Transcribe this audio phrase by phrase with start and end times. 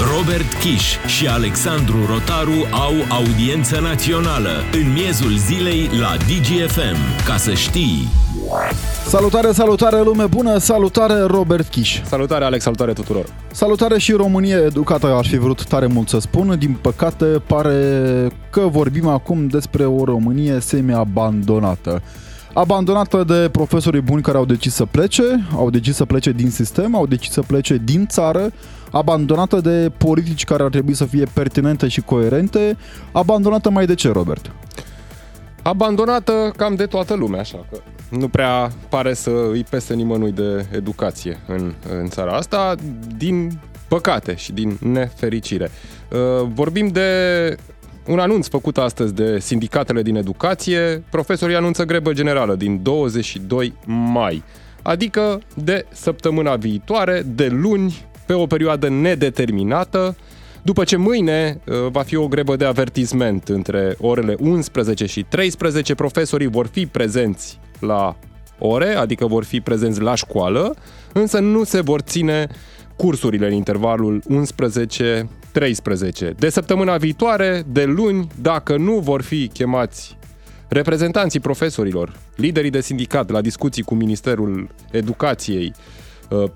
[0.00, 7.24] Robert Kiș și Alexandru Rotaru au audiență națională în miezul zilei la DGFM.
[7.26, 8.08] Ca să știi...
[9.06, 12.00] Salutare, salutare lume bună, salutare Robert Kiș.
[12.04, 13.24] Salutare Alex, salutare tuturor.
[13.52, 16.56] Salutare și România educată, aș fi vrut tare mult să spun.
[16.58, 22.02] Din păcate pare că vorbim acum despre o Românie semi-abandonată.
[22.52, 25.22] Abandonată de profesorii buni care au decis să plece,
[25.54, 28.52] au decis să plece din sistem, au decis să plece din țară,
[28.90, 32.76] abandonată de politici care ar trebui să fie pertinente și coerente,
[33.12, 34.52] abandonată mai de ce, Robert?
[35.62, 37.78] Abandonată cam de toată lumea, așa că
[38.10, 42.74] nu prea pare să îi pese nimănui de educație în, în țara asta,
[43.16, 45.70] din păcate și din nefericire.
[46.10, 47.08] Uh, vorbim de
[48.06, 51.02] un anunț făcut astăzi de sindicatele din educație.
[51.10, 54.42] Profesorii anunță grebă generală din 22 mai,
[54.82, 60.16] adică de săptămâna viitoare, de luni, pe o perioadă nedeterminată,
[60.62, 65.94] după ce mâine uh, va fi o grebă de avertisment între orele 11 și 13,
[65.94, 68.16] profesorii vor fi prezenți la
[68.58, 70.74] ore, adică vor fi prezenți la școală,
[71.12, 72.46] însă nu se vor ține
[72.96, 76.34] cursurile în intervalul 11 13.
[76.38, 80.16] De săptămâna viitoare, de luni, dacă nu vor fi chemați
[80.68, 86.00] reprezentanții profesorilor, liderii de sindicat la discuții cu Ministerul Educației, uh,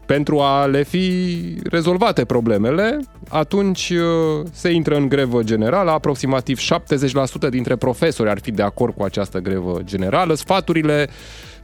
[0.06, 1.36] pentru a le fi
[1.70, 5.91] rezolvate problemele, atunci uh, se intră în grevă generală.
[5.91, 10.34] Aproximativ 70% dintre profesori ar fi de acord cu această grevă generală.
[10.34, 11.08] Sfaturile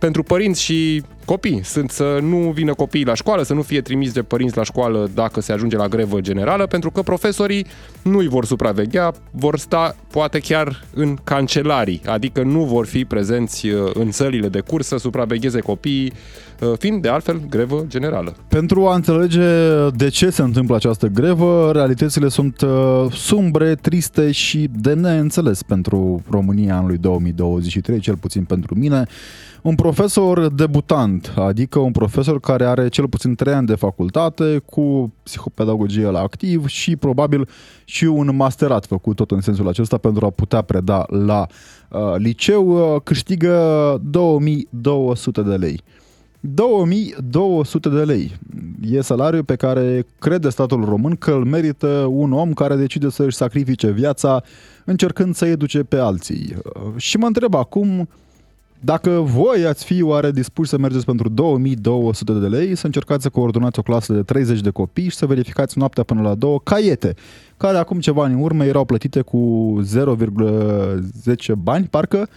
[0.00, 4.12] pentru părinți și copii sunt să nu vină copiii la școală, să nu fie trimiși
[4.12, 7.66] de părinți la școală dacă se ajunge la grevă generală, pentru că profesorii
[8.02, 13.68] nu îi vor supraveghea, vor sta poate chiar în cancelarii, adică nu vor fi prezenți
[13.68, 16.12] uh, în sălile de curs să supravegheze copiii,
[16.60, 18.36] uh, fiind de altfel grevă generală.
[18.48, 19.40] Pentru a înțelege
[19.94, 26.22] de ce se întâmplă această grevă, realitățile sunt uh, sumbre, triste și de neînțeles pentru
[26.30, 29.06] România anului 2023, cel puțin pentru mine.
[29.62, 35.12] Un profesor debutant, adică un profesor care are cel puțin 3 ani de facultate cu
[35.22, 37.48] psihopedagogie la activ și probabil
[37.84, 41.46] și un masterat făcut tot în sensul acesta pentru a putea preda la
[41.88, 45.80] uh, liceu, uh, câștigă 2200 de lei.
[46.40, 48.38] 2200 de lei.
[48.82, 53.22] E salariul pe care crede statul român că îl merită un om care decide să
[53.22, 54.42] își sacrifice viața
[54.84, 56.54] încercând să educe pe alții.
[56.64, 58.08] Uh, și mă întreb acum,
[58.80, 63.28] dacă voi ați fi oare dispuși să mergeți pentru 2200 de lei, să încercați să
[63.28, 67.14] coordonați o clasă de 30 de copii și să verificați noaptea până la două caiete,
[67.56, 72.28] care acum ceva ani în urmă erau plătite cu 0,10 bani, parcă,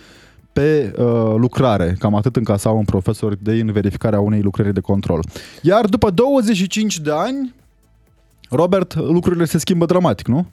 [0.54, 1.96] pe uh, lucrare.
[2.00, 5.24] Cam atât încasau un profesor de în verificarea unei lucrări de control.
[5.62, 7.56] Iar după 25 de ani,
[8.50, 10.46] Robert, lucrurile se schimbă dramatic, nu?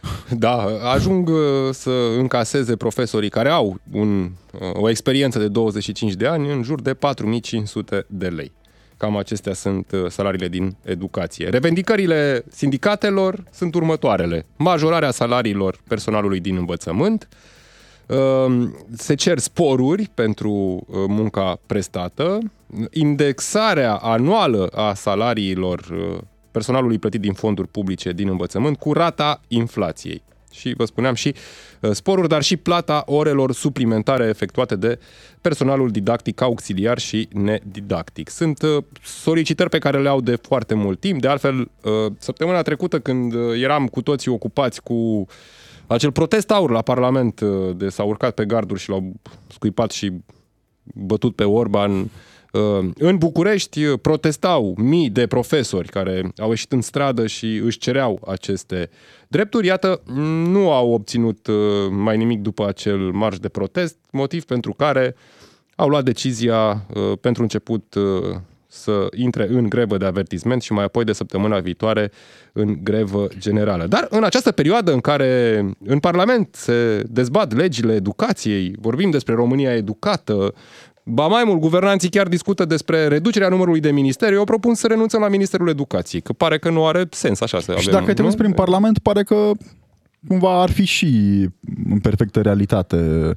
[0.38, 1.36] Da, ajung uh,
[1.70, 6.80] să încaseze profesorii care au un, uh, o experiență de 25 de ani în jur
[6.80, 8.52] de 4500 de lei.
[8.96, 11.48] Cam acestea sunt uh, salariile din educație.
[11.48, 14.46] Revendicările sindicatelor sunt următoarele.
[14.56, 17.28] Majorarea salariilor personalului din învățământ,
[18.96, 22.38] se cer sporuri pentru munca prestată,
[22.90, 25.80] indexarea anuală a salariilor
[26.50, 30.22] personalului plătit din fonduri publice din învățământ cu rata inflației.
[30.52, 31.34] Și vă spuneam și
[31.80, 34.98] uh, sporuri, dar și plata orelor suplimentare efectuate de
[35.40, 38.28] personalul didactic auxiliar și nedidactic.
[38.28, 41.20] Sunt uh, solicitări pe care le au de foarte mult timp.
[41.20, 45.26] De altfel, uh, săptămâna trecută când eram cu toții ocupați cu
[45.86, 47.40] acel protest aur la Parlament
[47.76, 49.12] de s-au urcat pe garduri și l-au
[49.46, 50.12] scuipat și
[50.94, 52.10] bătut pe Orban Uh,
[52.98, 58.20] în București uh, protestau mii de profesori care au ieșit în stradă și își cereau
[58.26, 58.90] aceste
[59.28, 59.66] drepturi.
[59.66, 60.02] Iată,
[60.48, 61.54] nu au obținut uh,
[61.90, 65.14] mai nimic după acel marș de protest, motiv pentru care
[65.76, 66.86] au luat decizia
[67.20, 67.94] pentru început
[68.68, 72.10] să intre în grevă de avertisment și mai apoi de săptămâna viitoare
[72.52, 73.86] în grevă generală.
[73.86, 79.74] Dar în această perioadă în care în Parlament se dezbat legile educației, vorbim despre România
[79.74, 80.54] educată,
[81.10, 84.34] Ba mai mult, guvernanții chiar discută despre reducerea numărului de ministeri.
[84.34, 87.70] Eu propun să renunțăm la Ministerul Educației, că pare că nu are sens așa să
[87.70, 87.82] avem.
[87.82, 89.50] Și dacă te uiți prin Parlament, pare că
[90.28, 91.06] cumva ar fi și
[91.90, 93.30] în perfectă realitate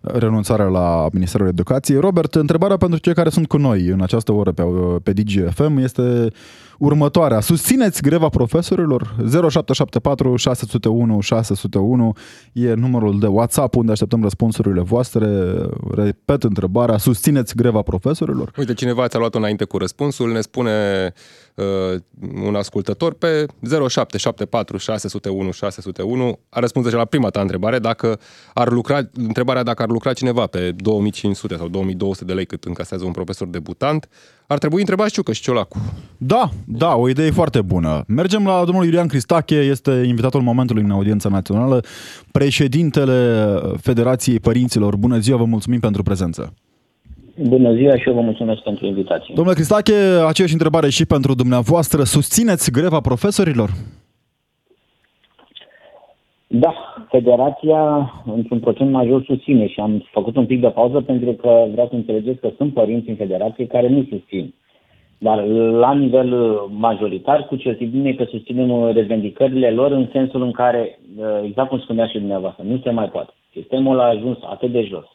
[0.00, 1.98] renunțarea la Ministerul Educației.
[1.98, 4.62] Robert, întrebarea pentru cei care sunt cu noi în această oră pe,
[5.02, 6.32] pe DGFM este
[6.82, 7.40] următoarea.
[7.40, 9.14] Susțineți greva profesorilor?
[9.18, 12.12] 0774 601 601
[12.52, 15.56] e numărul de WhatsApp unde așteptăm răspunsurile voastre.
[15.94, 18.52] Repet întrebarea, susțineți greva profesorilor?
[18.56, 20.72] Uite, cineva ți-a luat înainte cu răspunsul, ne spune
[21.54, 22.00] uh,
[22.44, 23.46] un ascultător pe
[23.88, 28.18] 0774 601 601 a răspuns deja la prima ta întrebare dacă
[28.54, 33.04] ar lucra, întrebarea dacă ar lucra cineva pe 2500 sau 2200 de lei cât încasează
[33.04, 34.08] un profesor debutant,
[34.52, 35.76] ar trebui întrebat Ciucă și Ciolacu.
[36.16, 38.04] Da, da, o idee foarte bună.
[38.06, 41.80] Mergem la domnul Iulian Cristache, este invitatul momentului în audiența națională,
[42.32, 43.46] președintele
[43.80, 44.96] Federației Părinților.
[44.96, 46.54] Bună ziua, vă mulțumim pentru prezență.
[47.36, 49.32] Bună ziua și eu vă mulțumesc pentru invitație.
[49.34, 49.94] Domnule Cristache,
[50.26, 52.02] aceeași întrebare și pentru dumneavoastră.
[52.02, 53.70] Susțineți greva profesorilor?
[56.54, 56.74] Da,
[57.08, 61.88] federația într-un procent major susține și am făcut un pic de pauză pentru că vreau
[61.88, 64.54] să înțelegeți că sunt părinți în federație care nu susțin.
[65.18, 70.98] Dar la nivel majoritar, cu certitudine că susținem revendicările lor în sensul în care,
[71.44, 73.32] exact cum spunea și dumneavoastră, nu se mai poate.
[73.52, 75.06] Sistemul a ajuns atât de jos.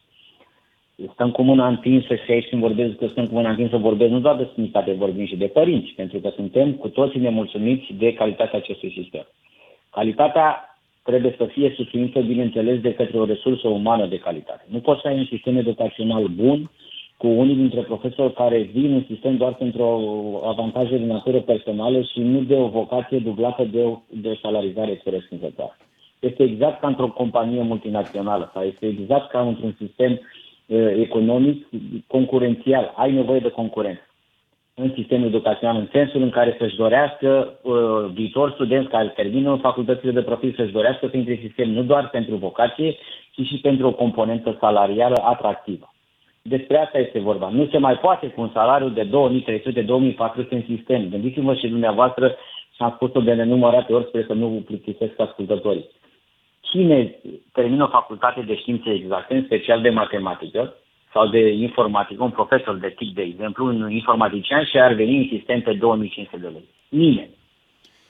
[1.14, 4.20] Stăm cu mâna întinsă și aici când vorbesc că stăm cu mâna întinsă vorbesc nu
[4.20, 8.60] doar de sănătate, vorbim și de părinți, pentru că suntem cu toții nemulțumiți de calitatea
[8.60, 9.28] acestui sistem.
[9.92, 10.67] Calitatea
[11.10, 14.64] trebuie să fie susținută, bineînțeles, de către o resursă umană de calitate.
[14.68, 16.70] Nu poți să ai un sistem educațional bun
[17.18, 19.84] cu unii dintre profesori care vin în sistem doar pentru
[20.46, 25.78] avantaje de natură personală și nu de o vocație dublată de o de salarizare corespunzătoare.
[26.20, 31.68] Este exact ca într-o companie multinațională sau este exact ca într-un sistem uh, economic
[32.08, 32.94] concurențial.
[32.96, 34.07] Ai nevoie de concurență
[34.80, 37.76] în sistemul educațional, în sensul în care să-și dorească uh,
[38.14, 42.10] viitor studenți care termină facultățile de profil să-și dorească să intre în sistem nu doar
[42.10, 42.96] pentru vocație,
[43.32, 45.94] ci și pentru o componentă salarială atractivă.
[46.42, 47.50] Despre asta este vorba.
[47.50, 49.10] Nu se mai poate cu un salariu de 2300-2400
[50.50, 51.10] în sistem.
[51.10, 52.36] Gândiți-vă și dumneavoastră,
[52.76, 55.90] și am spus-o de nenumărate ori, sper să nu plictisesc ascultătorii.
[56.60, 57.16] Cine
[57.54, 60.74] termină o facultate de științe exacte, în special de matematică,
[61.18, 65.28] sau de informatică, un profesor de TIC, de exemplu, un informatician și ar veni în
[65.38, 66.68] sistem pe 2500 de lei.
[66.90, 67.36] Nimeni.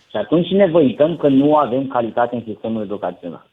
[0.10, 3.46] Și atunci ne văităm că nu avem calitate în sistemul educațional.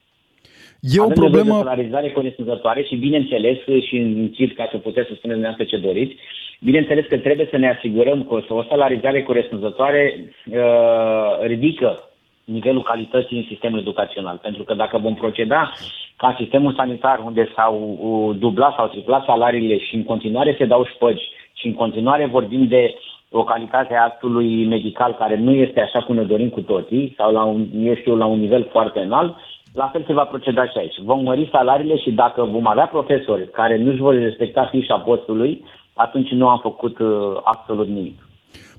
[0.80, 1.54] E o avem problemă...
[1.54, 3.58] de salarizare corespunzătoare și, bineînțeles,
[3.88, 6.14] și încid ca să puteți să spuneți dumneavoastră ce doriți,
[6.60, 10.02] bineînțeles că trebuie să ne asigurăm că o salarizare corespunzătoare
[10.50, 12.08] uh, ridică
[12.44, 14.38] nivelul calității în sistemul educațional.
[14.42, 15.72] Pentru că dacă vom proceda
[16.16, 20.84] ca sistemul sanitar, unde s-au uh, dublat sau triplat salariile și în continuare se dau
[20.84, 22.94] șpăgi și în continuare vorbim de
[23.30, 27.32] o calitate a actului medical care nu este așa cum ne dorim cu toții sau
[27.32, 29.36] la un, eu știu, la un nivel foarte înalt,
[29.72, 30.98] la fel se va proceda și aici.
[30.98, 35.64] Vom mări salariile și dacă vom avea profesori care nu își vor respecta fișa postului,
[35.94, 38.23] atunci nu am făcut uh, absolut nimic.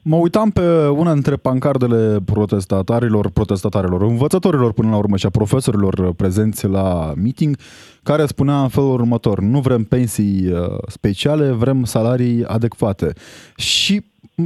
[0.01, 6.13] Mă uitam pe una dintre pancardele protestatarilor, protestatarilor, învățătorilor până la urmă și a profesorilor
[6.13, 7.57] prezenți la meeting,
[8.03, 13.13] care spunea în felul următor, nu vrem pensii uh, speciale, vrem salarii adecvate.
[13.55, 14.03] Și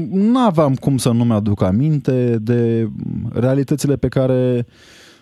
[0.10, 2.90] nu aveam cum să nu mi-aduc aminte de
[3.34, 4.66] realitățile pe care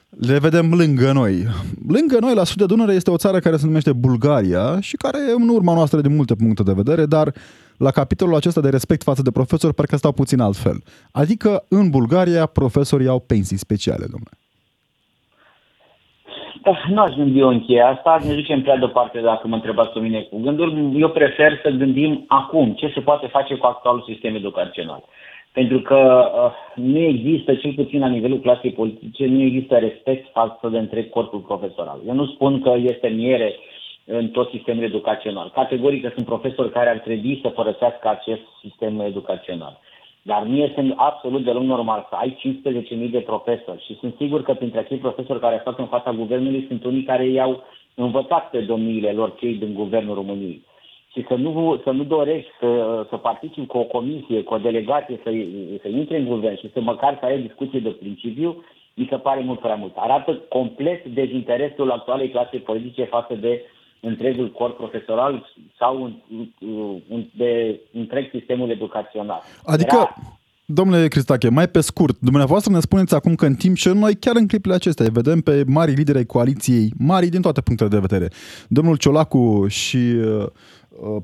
[0.10, 1.48] le vedem lângă noi.
[1.88, 5.18] Lângă noi, la sud de Dunăre, este o țară care se numește Bulgaria și care
[5.30, 7.34] e în urma noastră din multe puncte de vedere, dar
[7.78, 10.78] la capitolul acesta de respect față de profesori parcă stau puțin altfel.
[11.12, 14.38] Adică în Bulgaria profesorii au pensii speciale, domnule.
[16.64, 19.92] Da, nu aș gândi eu în cheia asta, ne ducem prea departe dacă mă întrebați
[19.94, 21.00] pe mine cu gânduri.
[21.00, 25.04] Eu prefer să gândim acum ce se poate face cu actualul sistem educațional.
[25.52, 30.68] Pentru că uh, nu există, cel puțin la nivelul clasei politice, nu există respect față
[30.72, 32.00] de întreg corpul profesoral.
[32.08, 33.77] Eu nu spun că este miere uh,
[34.10, 35.52] în tot sistemul educațional.
[35.54, 39.80] Categoric că sunt profesori care ar trebui să părăsească acest sistem educațional.
[40.22, 42.38] Dar nu este absolut deloc normal să ai
[43.06, 46.66] 15.000 de profesori și sunt sigur că printre acei profesori care stau în fața guvernului
[46.68, 47.64] sunt unii care i-au
[47.96, 50.62] învățat pe domniile lor cei din guvernul României.
[51.12, 55.20] Și să nu, să nu dorești să, să participi cu o comisie, cu o delegație,
[55.24, 55.30] să,
[55.82, 59.42] să intre în guvern și să măcar să ai discuții de principiu, mi se pare
[59.42, 59.94] mult prea mult.
[59.96, 63.62] Arată complet dezinteresul actualei clase politice față de
[64.02, 65.46] întregul corp profesoral
[65.80, 66.14] sau un,
[67.10, 69.42] un, de întreg sistemul educațional.
[69.66, 70.16] Adică, Era...
[70.66, 74.36] domnule Cristache, mai pe scurt, dumneavoastră ne spuneți acum că în timp ce noi chiar
[74.36, 78.28] în clipile acestea vedem pe mari lideri ai coaliției, mari din toate punctele de vedere,
[78.68, 80.46] domnul Ciolacu și uh,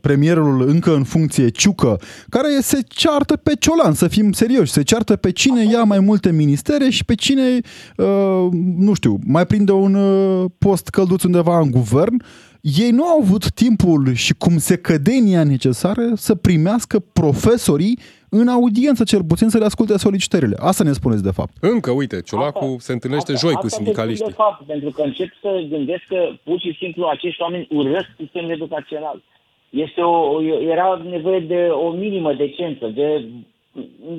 [0.01, 1.99] premierul încă în funcție Ciucă,
[2.29, 6.31] care se ceartă pe Ciolan, să fim serioși, se ceartă pe cine ia mai multe
[6.31, 7.59] ministere și pe cine,
[7.97, 12.21] uh, nu știu, mai prinde un uh, post călduț undeva în guvern
[12.63, 19.03] ei nu au avut timpul și cum se cădenia necesară să primească profesorii în audiență,
[19.03, 20.55] cel puțin să le asculte solicitările.
[20.59, 21.53] Asta ne spuneți de fapt.
[21.59, 24.27] Încă, uite, Ciolacu asta, se întâlnește asta, joi asta cu sindicaliștii.
[24.27, 28.51] De fapt, pentru că încep să gândesc că pur și simplu acești oameni urăsc sistemul
[28.51, 29.21] educațional.
[29.69, 30.41] Este o,
[30.75, 33.25] era nevoie de o minimă decență, de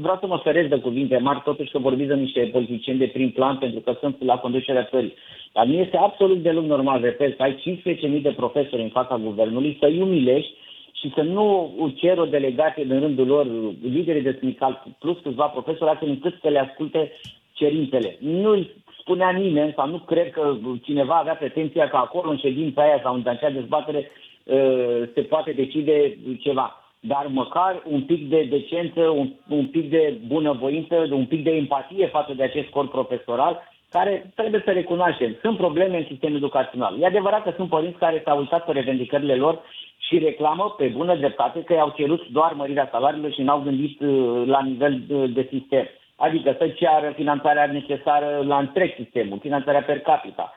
[0.00, 3.30] vreau să mă feresc de cuvinte mari, totuși că vorbiți de niște politicieni de prim
[3.30, 5.14] plan, pentru că sunt la conducerea țării.
[5.52, 7.82] Dar nu este absolut deloc normal, repet, să ai
[8.16, 10.54] 15.000 de profesori în fața guvernului, să-i umilești
[10.92, 13.46] și să nu cer o delegație din rândul lor,
[13.82, 17.12] liderii de sindical, plus câțiva profesori, astfel încât să le asculte
[17.52, 18.16] cerințele.
[18.20, 18.66] Nu
[18.99, 23.14] spunea nimeni, sau nu cred că cineva avea pretenția că acolo, în ședința aia sau
[23.14, 24.11] în acea dezbatere,
[24.49, 24.58] ă,
[25.14, 31.06] se poate decide ceva dar măcar un pic de decență, un, un pic de bunăvoință,
[31.11, 35.37] un pic de empatie față de acest corp profesoral, care trebuie să recunoaștem.
[35.40, 37.00] Sunt probleme în sistemul educațional.
[37.00, 39.61] E adevărat că sunt părinți care s-au uitat pe revendicările lor
[39.99, 44.42] și reclamă pe bună dreptate că i-au cerut doar mărirea salariilor și n-au gândit uh,
[44.46, 45.87] la nivel uh, de sistem.
[46.16, 50.52] Adică să ceară finanțarea necesară la întreg sistemul, finanțarea per capita,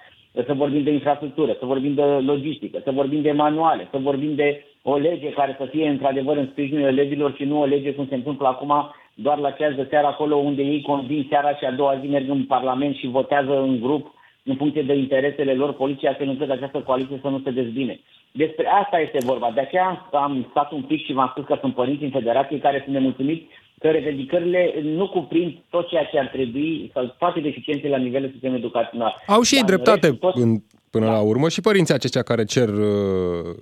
[0.45, 4.65] să vorbim de infrastructură, să vorbim de logistică, să vorbim de manuale, să vorbim de
[4.91, 8.15] o lege care să fie într-adevăr în sprijinul elevilor și nu o lege cum se
[8.15, 8.73] întâmplă acum
[9.13, 12.29] doar la ceas de seară acolo unde ei convin seara și a doua zi merg
[12.29, 14.13] în Parlament și votează în grup
[14.43, 17.99] în funcție de interesele lor politice, astfel încât această coaliție să nu se dezbine.
[18.31, 19.51] Despre asta este vorba.
[19.53, 22.81] De aceea am stat un pic și v-am spus că sunt părinți în federație care
[22.83, 23.45] sunt nemulțumiți
[23.79, 28.63] că revendicările nu cuprind tot ceea ce ar trebui, sau toate deficiențele la nivelul sistemului
[28.63, 29.15] educațional.
[29.27, 30.35] Au și ei dreptate tot...
[30.35, 30.57] în,
[30.91, 31.11] până da.
[31.11, 33.55] la urmă și părinții aceștia care cer uh,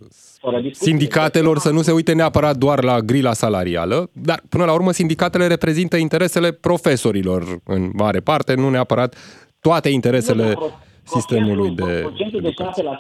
[0.72, 5.48] sindicatelor să nu se uite neapărat doar la grila salarială, dar până la urmă sindicatele
[5.48, 9.16] reprezintă interesele profesorilor în mare parte, nu neapărat
[9.62, 10.72] toate interesele nu,
[11.04, 12.54] sistemului de Procentul de 6%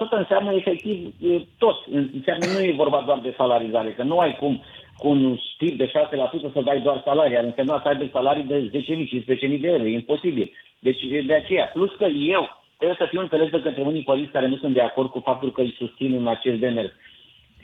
[0.10, 1.14] înseamnă efectiv
[1.58, 1.76] tot.
[1.92, 4.62] Înseamnă nu e vorba doar de salarizare, că nu ai cum
[4.98, 5.92] cu un stil de
[6.50, 7.38] 6% să dai doar salarii.
[7.38, 9.84] Ar însemna să aibă salarii de 10.000, 15.000 de euro.
[9.84, 10.52] E imposibil.
[10.80, 11.66] Deci de aceea.
[11.74, 12.44] Plus că eu
[12.78, 15.52] trebuie să fiu înțeles de către unii părinți care nu sunt de acord cu faptul
[15.52, 16.92] că îi susțin în acest demers.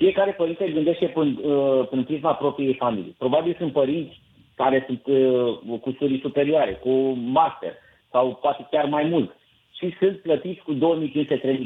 [0.02, 3.16] Fiecare părinte gândește prin, uh, prin prisma propriei familii.
[3.18, 4.22] Probabil sunt părinți
[4.56, 6.90] care sunt uh, cu studii superioare, cu
[7.40, 7.74] master
[8.12, 9.36] sau poate chiar mai mult
[9.78, 10.80] și sunt plătiți cu 2500-3000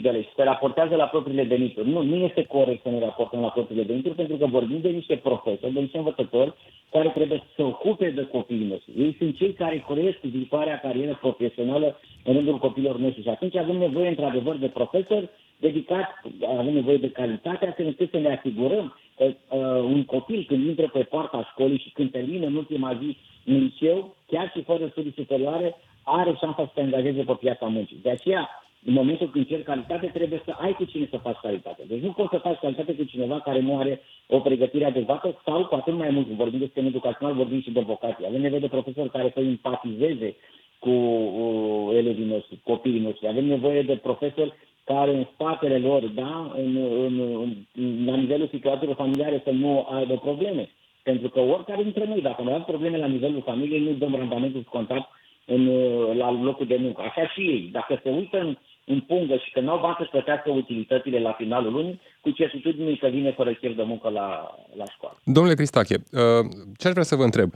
[0.02, 1.90] de lei și se raportează la propriile venituri.
[1.90, 5.16] Nu, nu este corect să ne raportăm la propriile venituri pentru că vorbim de niște
[5.16, 6.54] profesori, de niște învățători
[6.92, 8.94] care trebuie să se ocupe de copiii noștri.
[8.98, 13.78] Ei sunt cei care cresc viitoarea carieră profesională în rândul copiilor noștri și atunci avem
[13.78, 15.30] nevoie într-adevăr de profesori
[15.68, 16.12] dedicați,
[16.58, 18.86] avem nevoie de calitate, astfel încât să ne asigurăm
[19.18, 23.18] că uh, un copil când intră pe poarta școlii și când termină în ultima zi
[23.46, 28.00] în liceu, chiar și fără studii superioare, are șansa să te angajeze pe piața muncii.
[28.02, 28.50] De aceea,
[28.86, 31.84] în momentul când cer calitate, trebuie să ai cu cine să faci calitate.
[31.88, 35.66] Deci nu poți să faci calitate cu cineva care nu are o pregătire adecvată sau,
[35.66, 38.28] cu atât mai mult, vorbim de sistem educațional, vorbim și de vocație.
[38.28, 40.36] Avem nevoie de profesori care să empatizeze
[40.86, 40.96] cu
[41.42, 43.28] uh, elevii noștri, copiii noștri.
[43.28, 46.76] Avem nevoie de profesori care în spatele lor, da, în,
[47.06, 47.14] în,
[47.74, 50.70] în, la nivelul situațiilor familiare să nu aibă probleme.
[51.04, 54.64] Pentru că oricare dintre noi, dacă nu avem probleme la nivelul familiei, nu dăm randamentul
[54.68, 55.10] scontat
[55.46, 55.62] în,
[56.18, 57.02] la locul de muncă.
[57.02, 57.70] Așa și ei.
[57.72, 61.32] Dacă se uită în, în pungă și că nu au bani să plătească utilitățile la
[61.32, 65.18] finalul lunii, cu certitudine că vine fără chef de muncă la, la școală.
[65.24, 66.46] Domnule Cristache, uh,
[66.78, 67.50] ce aș vrea să vă întreb?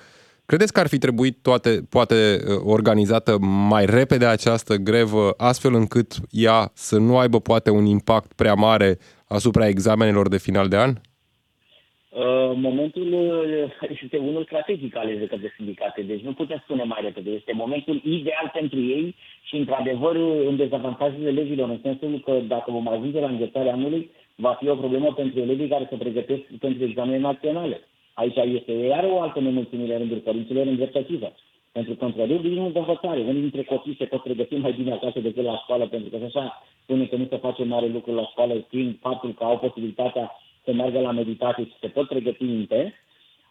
[0.51, 3.37] Credeți că ar fi trebuit toate, poate uh, organizată
[3.71, 8.97] mai repede această grevă, astfel încât ea să nu aibă poate un impact prea mare
[9.27, 10.89] asupra examenelor de final de an?
[10.89, 17.01] Uh, momentul uh, este unul strategic ales de către sindicate, deci nu putem spune mai
[17.01, 17.29] repede.
[17.29, 19.15] Este momentul ideal pentru ei
[19.47, 20.15] și, într-adevăr,
[20.49, 24.75] în dezavantajul legilor, în sensul că dacă vom ajunge la înghețarea anului, va fi o
[24.75, 27.79] problemă pentru elevii care se pregătesc pentru examene naționale.
[28.19, 31.33] Aici este iar o altă nemulțumire în rândul părinților îndreptățită.
[31.71, 34.91] Pentru că, într adevăr din de învățare, unii dintre copii se pot pregăti mai bine
[34.91, 38.25] acasă decât la școală, pentru că așa spune că nu se face mare lucru la
[38.31, 40.31] școală, prin faptul că au posibilitatea
[40.63, 42.93] să meargă la meditație și se pot pregăti minte,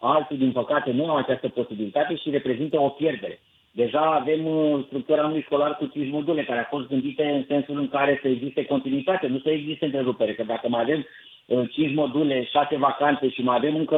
[0.01, 3.41] alții, din păcate, nu au această posibilitate și reprezintă o pierdere.
[3.71, 7.79] Deja avem uh, structura unui școlar cu 5 module care a fost gândite în sensul
[7.79, 10.35] în care să existe continuitate, nu să existe întrerupere.
[10.35, 11.07] Că dacă mai avem
[11.49, 13.97] 5 uh, module, 6 vacanțe și mai avem încă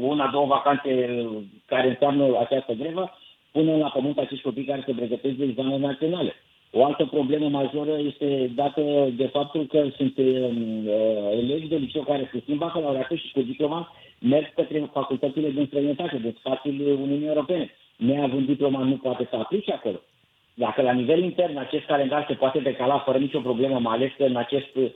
[0.00, 3.10] una, două vacanțe uh, care înseamnă această grevă,
[3.52, 6.34] punem la pământ acești copii care se pregătesc de examene naționale.
[6.70, 8.82] O altă problemă majoră este dată
[9.16, 10.24] de faptul că sunt uh,
[11.32, 16.34] elevi de liceu care susțin bacalaureatul și cu diploma merg către facultățile din străinătate, de
[16.38, 17.70] spațiul Uniunii Europene.
[17.96, 20.00] Neavând diploma nu poate să aplice acolo.
[20.54, 24.24] Dacă la nivel intern acest calendar se poate decala fără nicio problemă, mai ales că
[24.24, 24.90] în acest uh,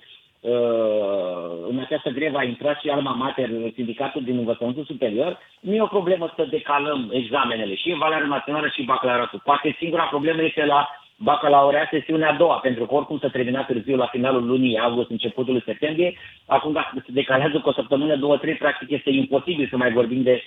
[1.69, 5.87] în această grevă a intrat și Alma Mater, sindicatul din învățământul superior, nu e o
[5.87, 9.41] problemă să decalăm examenele și în Valoarea Națională și bacalaureatul.
[9.45, 13.97] Poate singura problemă este la bacalaureat sesiunea a doua, pentru că oricum s-a terminat târziu
[13.97, 16.15] la finalul lunii august, începutul septembrie.
[16.47, 20.23] Acum, dacă se decalează cu o săptămână, două, trei, practic este imposibil să mai vorbim
[20.23, 20.43] de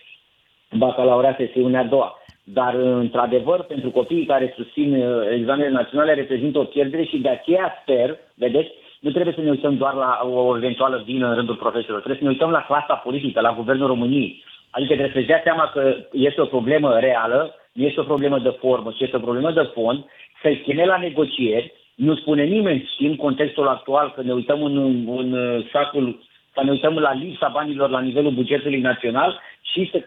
[0.71, 2.13] bacalaureat sesiunea a doua.
[2.43, 7.79] Dar, într-adevăr, pentru copiii care susțin uh, examenele naționale reprezintă o pierdere și de aceea
[7.81, 8.69] sper, vedeți,
[8.99, 12.23] nu trebuie să ne uităm doar la o eventuală vină în rândul profesorilor, trebuie să
[12.23, 14.43] ne uităm la clasa politică, la Guvernul României.
[14.69, 18.57] Adică trebuie să dea seama că este o problemă reală, nu este o problemă de
[18.59, 20.05] formă, ci este o problemă de fond,
[20.41, 24.77] să-i chine la negocieri, nu spune nimeni și în contextul actual că ne uităm în,
[25.07, 30.03] în sacul, să ne uităm la lista banilor la nivelul bugetului național și să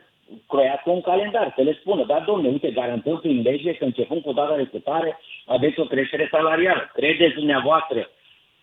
[0.48, 4.32] croiască un calendar, să le spună, da, domne, uite, garantăm prin lege că începând cu
[4.32, 6.90] data de cutare aveți o creștere salarială.
[6.92, 8.08] Credeți dumneavoastră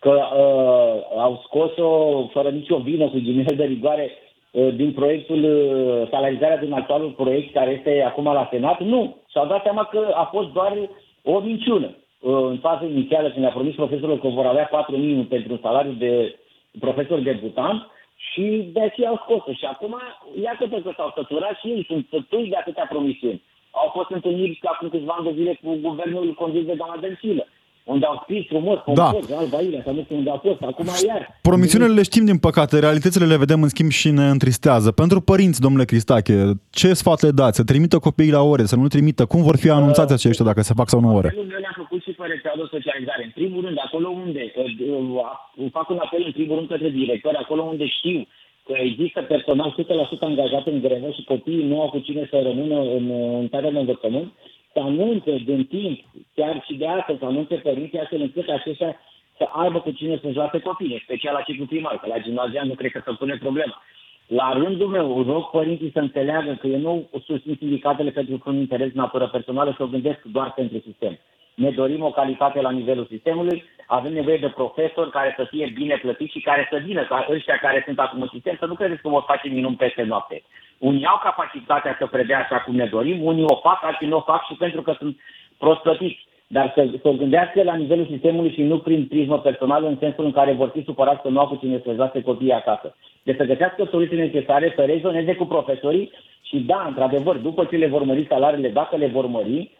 [0.00, 4.10] că uh, au scos-o fără nicio vină cu ghimele de rigoare
[4.50, 8.80] uh, din proiectul uh, salarizarea din actualul proiect care este acum la Senat?
[8.80, 9.16] Nu.
[9.30, 10.88] Și-au dat seama că a fost doar
[11.22, 11.86] o minciună.
[12.20, 15.58] Uh, în faza inițială, când a promis profesorilor că vor avea 4 minim pentru un
[15.62, 16.38] salariu de
[16.78, 17.86] profesor debutant,
[18.32, 20.00] și de aceea au scos Și acum,
[20.42, 23.42] iată că s-au săturat și ei, sunt sătuși de atâtea promisiuni.
[23.70, 27.46] Au fost întâlniri acum câțiva ani de zile cu guvernul condus de doamna Dăncilă
[27.84, 29.36] unde au scris frumos, pompos, da.
[29.36, 31.38] Alba Iulia, sau nu știu unde a fost, acum iar.
[31.42, 34.92] Promisiunile le știm din păcate, realitățile le vedem în schimb și ne întristează.
[34.92, 36.36] Pentru părinți, domnule Cristache,
[36.70, 37.56] ce sfat le dați?
[37.56, 39.26] Să trimită copiii la ore, să nu trimită?
[39.26, 41.28] Cum vor fi anunțați aceștia dacă se fac sau nu ore?
[41.28, 43.22] Apelul meu le-am făcut și pe rețeaua de socializare.
[43.24, 47.62] În primul rând, acolo unde, uh, fac un apel în primul rând către directori, acolo
[47.62, 48.26] unde știu
[48.66, 52.78] că există personal 100% angajat în grevă și copiii nu au cu cine să rămână
[52.96, 53.04] în,
[53.40, 54.32] în tarea de învățământ,
[54.72, 56.00] să anunțe din timp,
[56.34, 58.96] chiar și de astăzi, să anunțe părinții astfel încât aceștia
[59.36, 62.74] să aibă cu cine să joace copiii, special la ciclu primar, că la gimnazian nu
[62.74, 63.82] cred că se pune problema.
[64.26, 68.92] La rândul meu, rog părinții să înțeleagă că eu nu susțin sindicatele pentru un interes
[68.92, 71.18] natură personală și o gândesc doar pentru sistem.
[71.64, 75.96] Ne dorim o calitate la nivelul sistemului, avem nevoie de profesori care să fie bine
[76.02, 79.02] plătiți și care să vină, ca ăștia care sunt acum în sistem, să nu credeți
[79.02, 80.42] că vor face minuni peste noapte.
[80.78, 84.20] Unii au capacitatea să predea așa cum ne dorim, unii o fac, alții nu o
[84.20, 85.16] fac și pentru că sunt
[85.58, 86.28] prost plătiți.
[86.46, 90.24] Dar să, să o gândească la nivelul sistemului și nu prin prismă personală, în sensul
[90.24, 92.96] în care vor fi supărați că nu au cu cine să joace copiii acasă.
[93.22, 96.10] Deci să găsească soluții necesare, să rezoneze cu profesorii
[96.42, 99.79] și da, într-adevăr, după ce le vor mări salariile, dacă le vor mări, uh,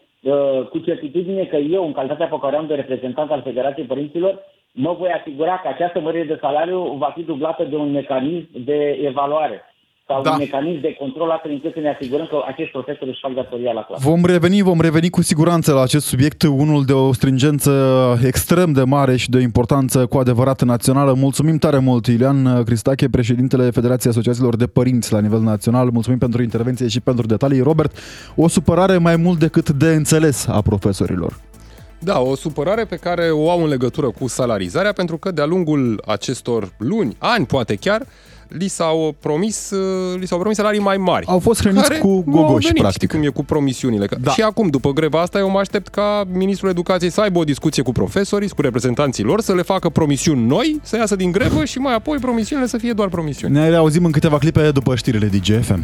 [0.69, 4.39] cu certitudine că eu, în calitatea pe care am de reprezentant al Federației Părinților,
[4.71, 8.99] mă voi asigura că această mărire de salariu va fi dublată de un mecanism de
[9.01, 9.61] evaluare
[10.11, 10.31] sau da.
[10.31, 13.71] un mecanism de control astfel încât să ne asigurăm că acești profesori își fac datoria
[13.71, 14.01] la clasă.
[14.09, 17.71] Vom reveni, vom reveni cu siguranță la acest subiect, unul de o stringență
[18.25, 21.13] extrem de mare și de o importanță cu adevărat națională.
[21.13, 25.89] Mulțumim tare mult, Ilian Cristache, președintele Federației Asociațiilor de Părinți la nivel național.
[25.91, 27.61] Mulțumim pentru intervenție și pentru detalii.
[27.61, 27.97] Robert,
[28.35, 31.33] o supărare mai mult decât de înțeles a profesorilor.
[32.03, 36.03] Da, o supărare pe care o au în legătură cu salarizarea, pentru că de-a lungul
[36.05, 38.01] acestor luni, ani poate chiar,
[38.57, 41.25] li s-au promis, uh, li s-au promis salarii mai mari.
[41.25, 43.11] Au fost hrăniți cu gogoși, practic.
[43.11, 44.07] cum e cu promisiunile.
[44.21, 44.31] Da.
[44.31, 47.83] Și acum, după greva asta, eu mă aștept ca Ministrul Educației să aibă o discuție
[47.83, 51.77] cu profesorii, cu reprezentanții lor, să le facă promisiuni noi, să iasă din grevă și
[51.77, 53.53] mai apoi promisiunile să fie doar promisiuni.
[53.53, 55.83] Ne auzim în câteva clipe după știrile DGFM.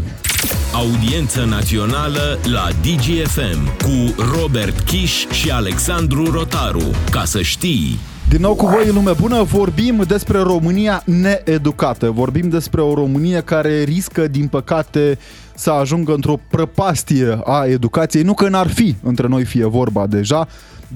[0.73, 6.83] Audiență națională la DGFM cu Robert Kiș și Alexandru Rotaru.
[7.11, 7.99] Ca să știi...
[8.29, 12.09] Din nou cu voi în lume bună, vorbim despre România needucată.
[12.11, 15.17] Vorbim despre o Românie care riscă, din păcate,
[15.55, 18.23] să ajungă într-o prăpastie a educației.
[18.23, 20.47] Nu că n-ar fi între noi fie vorba deja,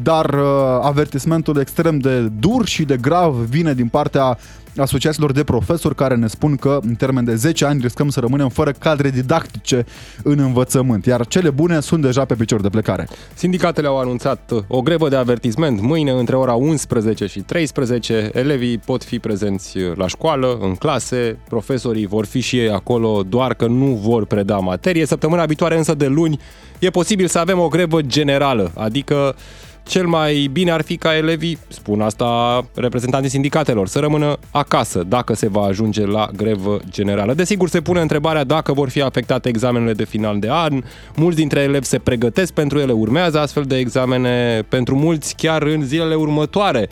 [0.01, 0.43] dar uh,
[0.81, 4.37] avertismentul extrem de dur și de grav vine din partea
[4.75, 8.49] asociațiilor de profesori care ne spun că în termen de 10 ani riscăm să rămânem
[8.49, 9.85] fără cadre didactice
[10.23, 13.07] în învățământ, iar cele bune sunt deja pe picior de plecare.
[13.33, 18.29] Sindicatele au anunțat o grevă de avertisment mâine între ora 11 și 13.
[18.33, 23.53] Elevii pot fi prezenți la școală, în clase, profesorii vor fi și ei acolo, doar
[23.53, 25.05] că nu vor preda materie.
[25.05, 26.39] Săptămâna viitoare însă de luni
[26.79, 29.35] e posibil să avem o grevă generală, adică
[29.83, 34.60] cel mai bine ar fi ca elevii, spun asta reprezentanții sindicatelor, să rămână acasă
[35.07, 37.33] dacă se va ajunge la grevă generală.
[37.33, 40.83] Desigur, se pune întrebarea dacă vor fi afectate examenele de final de an.
[41.15, 44.65] Mulți dintre elevi se pregătesc pentru ele, urmează astfel de examene.
[44.69, 46.89] Pentru mulți, chiar în zilele următoare,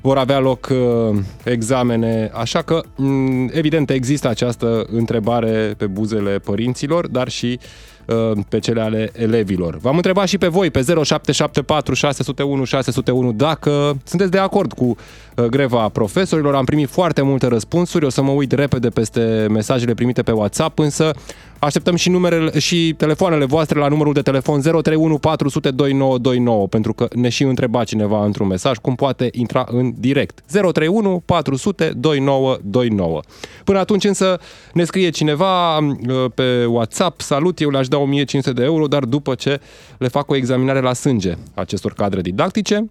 [0.00, 7.06] vor avea loc uh, examene, așa că mm, evident există această întrebare pe buzele părinților,
[7.06, 7.58] dar și
[8.04, 9.76] uh, pe cele ale elevilor.
[9.76, 15.44] V-am întrebat și pe voi pe 0774 601 601 dacă sunteți de acord cu uh,
[15.44, 16.54] greva profesorilor.
[16.54, 20.78] Am primit foarte multe răspunsuri, o să mă uit repede peste mesajele primite pe WhatsApp,
[20.78, 21.10] însă
[21.60, 27.08] Așteptăm și, numerele, și telefoanele voastre la numărul de telefon 031 400 2929, pentru că
[27.14, 30.40] ne și întreba cineva într-un mesaj cum poate intra în direct.
[30.50, 33.20] 031 400 2929.
[33.64, 34.40] Până atunci însă
[34.72, 35.86] ne scrie cineva uh,
[36.34, 39.60] pe WhatsApp, salut, eu le-aș da 1500 de euro, dar după ce
[39.98, 42.88] le fac o examinare la sânge acestor cadre didactice,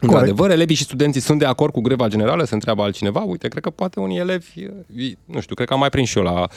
[0.00, 3.20] Într-adevăr, elevii și studenții sunt de acord cu greva generală, se întreabă altcineva.
[3.20, 4.66] Uite, cred că poate unii elevi,
[5.24, 6.48] nu știu, cred că am mai prins și eu la,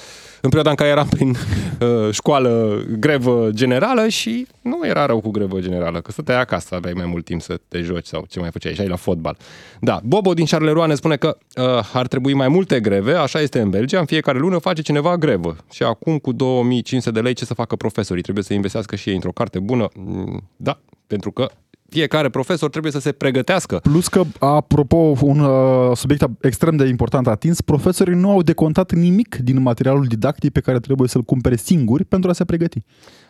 [0.41, 5.30] în perioada în care eram prin uh, școală grevă generală și nu era rău cu
[5.30, 8.49] grevă generală, că stăteai acasă, aveai mai mult timp să te joci sau ce mai
[8.51, 9.38] făceai, și ai la fotbal.
[9.80, 13.60] Da, Bobo din Charleroi ne spune că uh, ar trebui mai multe greve, așa este
[13.60, 15.56] în Belgia, în fiecare lună face cineva grevă.
[15.71, 18.23] Și acum cu 2500 de lei ce să facă profesorii?
[18.23, 19.88] Trebuie să investească și ei într-o carte bună?
[19.95, 21.49] Mm, da, pentru că
[21.91, 23.80] fiecare profesor trebuie să se pregătească.
[23.84, 29.36] Plus că, apropo, un uh, subiect extrem de important atins, profesorii nu au decontat nimic
[29.36, 32.84] din materialul didactic pe care trebuie să-l cumpere singuri pentru a se pregăti.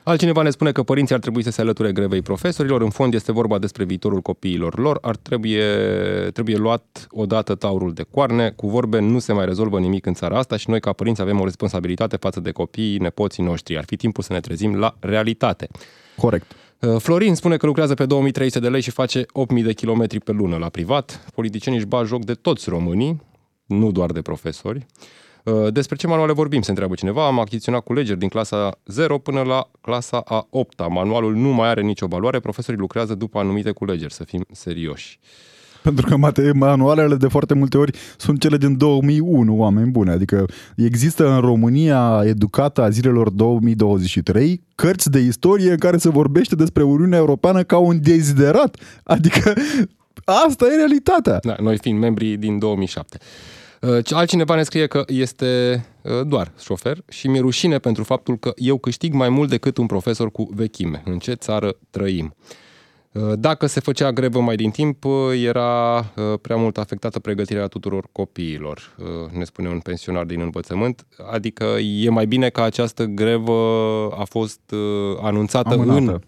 [0.03, 2.81] Altcineva ne spune că părinții ar trebui să se alăture grevei profesorilor.
[2.81, 4.97] În fond este vorba despre viitorul copiilor lor.
[5.01, 5.55] Ar trebui,
[6.33, 8.49] trebuie luat odată taurul de coarne.
[8.55, 11.39] Cu vorbe nu se mai rezolvă nimic în țara asta și noi ca părinți avem
[11.39, 13.77] o responsabilitate față de copiii, nepoții noștri.
[13.77, 15.67] Ar fi timpul să ne trezim la realitate.
[16.17, 16.51] Corect.
[16.81, 20.31] Uh, Florin spune că lucrează pe 2300 de lei și face 8000 de kilometri pe
[20.31, 21.25] lună la privat.
[21.35, 23.21] Politicienii își bat joc de toți românii,
[23.65, 24.85] nu doar de profesori.
[25.43, 27.25] Uh, despre ce manuale vorbim, se întreabă cineva.
[27.25, 30.87] Am achiziționat culegeri din clasa 0 până la clasa a 8 -a.
[30.87, 35.19] Manualul nu mai are nicio valoare, profesorii lucrează după anumite culegeri, să fim serioși.
[35.83, 40.09] Pentru că manualele de foarte multe ori sunt cele din 2001, oameni buni.
[40.09, 46.55] Adică există în România educată a zilelor 2023 cărți de istorie în care se vorbește
[46.55, 48.77] despre Uniunea Europeană ca un deziderat.
[49.03, 49.53] Adică
[50.25, 51.39] asta e realitatea.
[51.41, 53.17] Da, noi fiind membri din 2007.
[53.81, 58.51] Uh, altcineva ne scrie că este uh, doar șofer și mi-e rușine pentru faptul că
[58.55, 61.01] eu câștig mai mult decât un profesor cu vechime.
[61.05, 62.35] În ce țară trăim?
[63.11, 67.67] Uh, dacă se făcea grevă mai din timp, uh, era uh, prea mult afectată pregătirea
[67.67, 68.95] tuturor copiilor,
[69.31, 71.05] ne spune un pensionar din învățământ.
[71.31, 73.53] Adică e mai bine că această grevă
[74.17, 74.59] a fost
[75.21, 76.19] anunțată în,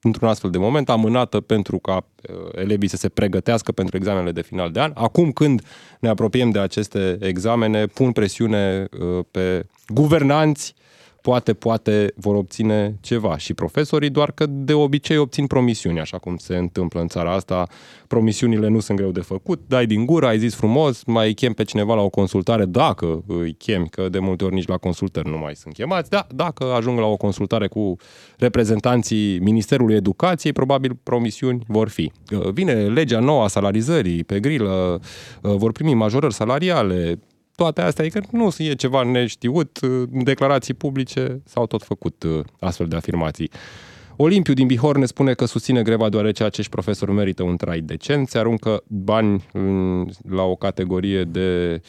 [0.00, 2.06] într-un astfel de moment, amânată pentru ca
[2.54, 4.90] elevii să se pregătească pentru examenele de final de an.
[4.94, 5.62] Acum când
[6.00, 8.88] ne apropiem de aceste examene, pun presiune
[9.30, 10.74] pe guvernanți
[11.22, 16.36] poate, poate vor obține ceva și profesorii, doar că de obicei obțin promisiuni, așa cum
[16.36, 17.66] se întâmplă în țara asta.
[18.06, 21.64] Promisiunile nu sunt greu de făcut, dai din gură, ai zis frumos, mai chem pe
[21.64, 25.38] cineva la o consultare, dacă îi chemi, că de multe ori nici la consultări nu
[25.38, 27.96] mai sunt chemați, da, dacă ajung la o consultare cu
[28.38, 32.12] reprezentanții Ministerului Educației, probabil promisiuni vor fi.
[32.52, 35.00] Vine legea nouă a salarizării pe grilă,
[35.40, 37.18] vor primi majorări salariale,
[37.56, 39.78] toate astea, adică nu e ceva neștiut,
[40.12, 43.50] în declarații publice s-au tot făcut uh, astfel de afirmații.
[44.16, 48.28] Olimpiu din Bihor ne spune că susține greva deoarece acești profesori merită un trai decent,
[48.28, 49.44] se aruncă bani
[50.28, 51.80] la o categorie de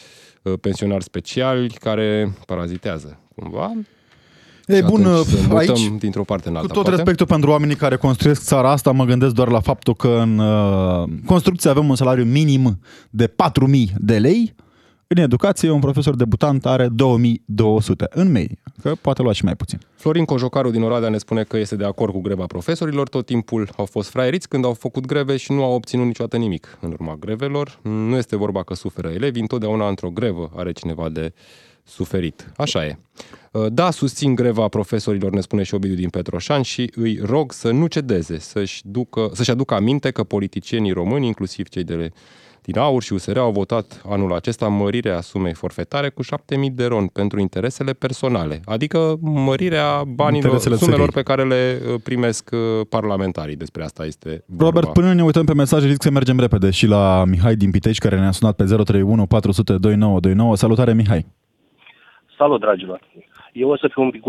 [0.41, 3.71] uh, pensionari speciali care parazitează cumva.
[4.67, 5.07] E bun,
[5.55, 6.95] aici, dintr-o parte în alta, cu tot poate?
[6.95, 11.03] respectul pentru oamenii care construiesc țara asta, mă gândesc doar la faptul că în uh,
[11.25, 13.33] construcție avem un salariu minim de 4.000
[13.97, 14.55] de lei,
[15.17, 19.79] în educație, un profesor debutant are 2200 în medie, că poate lua și mai puțin.
[19.95, 23.09] Florin Cojocaru din Oradea ne spune că este de acord cu greva profesorilor.
[23.09, 26.77] Tot timpul au fost fraieriți când au făcut greve și nu au obținut niciodată nimic
[26.81, 27.79] în urma grevelor.
[27.81, 31.33] Nu este vorba că suferă elevii, întotdeauna într-o grevă are cineva de
[31.83, 32.51] suferit.
[32.57, 32.97] Așa e.
[33.69, 37.87] Da, susțin greva profesorilor, ne spune și Ovidiu din Petroșan și îi rog să nu
[37.87, 42.11] cedeze, să-și, ducă, să-și aducă aminte că politicienii români, inclusiv cei de
[42.63, 46.29] din AUR și USR au votat anul acesta mărirea sumei forfetare cu 7.000
[46.71, 51.13] de ron pentru interesele personale, adică mărirea banilor, interesele sumelor țării.
[51.13, 53.55] pe care le uh, primesc uh, parlamentarii.
[53.55, 54.65] Despre asta este vorba.
[54.65, 58.07] Robert, până ne uităm pe mesaje, zic să mergem repede și la Mihai din Pitești,
[58.07, 60.55] care ne-a sunat pe 031 400 2929.
[60.55, 61.25] Salutare, Mihai!
[62.37, 62.99] Salut, dragilor!
[63.51, 64.23] Eu o să fiu un pic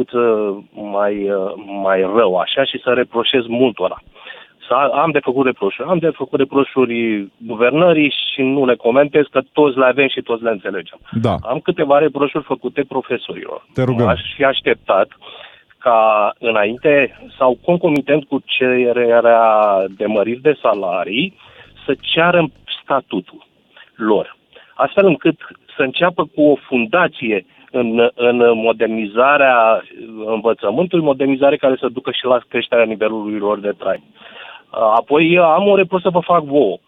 [0.73, 4.03] mai, uh, mai rău așa și să reproșez multora.
[4.67, 5.89] Să am de făcut reproșuri.
[5.89, 10.43] Am de făcut reproșuri guvernării și nu le comentez, că toți le avem și toți
[10.43, 10.99] le înțelegem.
[11.13, 11.37] Da.
[11.43, 13.67] Am câteva reproșuri făcute profesorilor.
[13.75, 14.07] Te rugăm.
[14.07, 15.09] Aș fi așteptat
[15.79, 21.35] ca înainte sau concomitent cu cererea de măriri de salarii
[21.85, 22.51] să ceară
[22.83, 23.47] statutul
[23.95, 24.37] lor.
[24.75, 25.37] astfel încât
[25.77, 29.83] să înceapă cu o fundație în, în modernizarea
[30.27, 34.03] învățământului, modernizare care să ducă și la creșterea nivelului lor de trai.
[34.75, 36.79] Apoi am o reproș să vă fac vouă.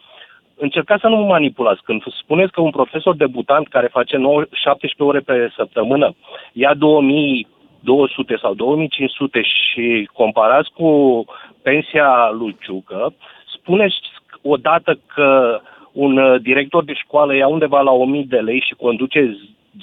[0.58, 1.82] Încercați să nu mă manipulați.
[1.82, 6.14] Când spuneți că un profesor debutant care face 9, 17 ore pe săptămână
[6.52, 11.24] ia 2200 sau 2500 și comparați cu
[11.62, 13.14] pensia lui Ciucă,
[13.54, 13.96] spuneți
[14.42, 15.60] odată că
[15.92, 19.38] un uh, director de școală ia undeva la 1000 de lei și conduce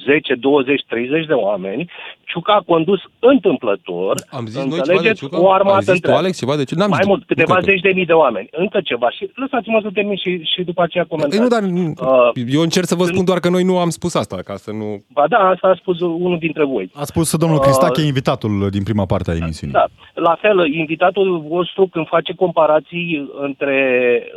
[0.05, 1.89] 10, 20, 30 de oameni,
[2.25, 5.41] Ciuca a condus întâmplător, Am zis noi înțelegeți, ceva de Ciuca?
[5.41, 6.19] o armată Ai zis tu, întreagă.
[6.19, 6.75] Alex, ceva de ce?
[6.75, 7.71] N-am Mai zis mult, câteva bucătă.
[7.71, 8.47] zeci de mii de oameni.
[8.51, 9.09] Încă ceva.
[9.09, 11.41] Și lăsați-mă să termin și, și după aceea Ei, comentați.
[11.41, 14.37] nu, dar Uh, eu încerc să vă spun doar că noi nu am spus asta,
[14.45, 15.03] ca să nu...
[15.13, 16.89] Ba da, asta a spus unul dintre voi.
[16.93, 19.75] A spus domnul Cristache, invitatul din prima parte a emisiunii.
[19.75, 19.85] Da.
[20.13, 23.77] La fel, invitatul vostru când face comparații între,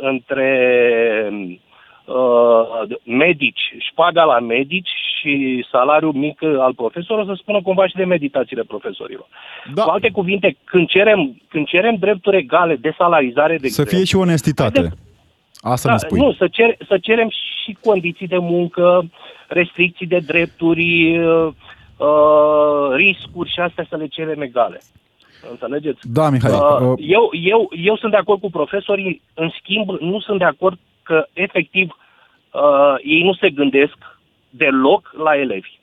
[0.01, 0.49] între
[2.07, 4.89] uh, medici, șpaga la medici
[5.19, 9.27] și salariul mic al profesorilor, să spună cumva și de meditațiile profesorilor.
[9.73, 9.83] Da.
[9.83, 14.05] Cu alte cuvinte, când cerem, când cerem drepturi egale de salarizare, de Să exemplu, fie
[14.05, 14.79] și onestitate.
[14.79, 15.01] Haideți-
[15.61, 16.19] Asta da, ne spui.
[16.19, 17.29] Nu, să, cer, să cerem
[17.63, 19.09] și condiții de muncă,
[19.47, 21.47] restricții de drepturi, uh,
[21.97, 24.81] uh, riscuri și astea să le cerem egale.
[25.49, 25.99] Înțelegeți?
[26.11, 26.51] Da, Mihai.
[26.51, 30.45] Uh, uh, eu, eu, eu sunt de acord cu profesorii, în schimb, nu sunt de
[30.45, 31.95] acord că, efectiv,
[32.51, 33.97] uh, ei nu se gândesc
[34.49, 35.79] deloc la elevi.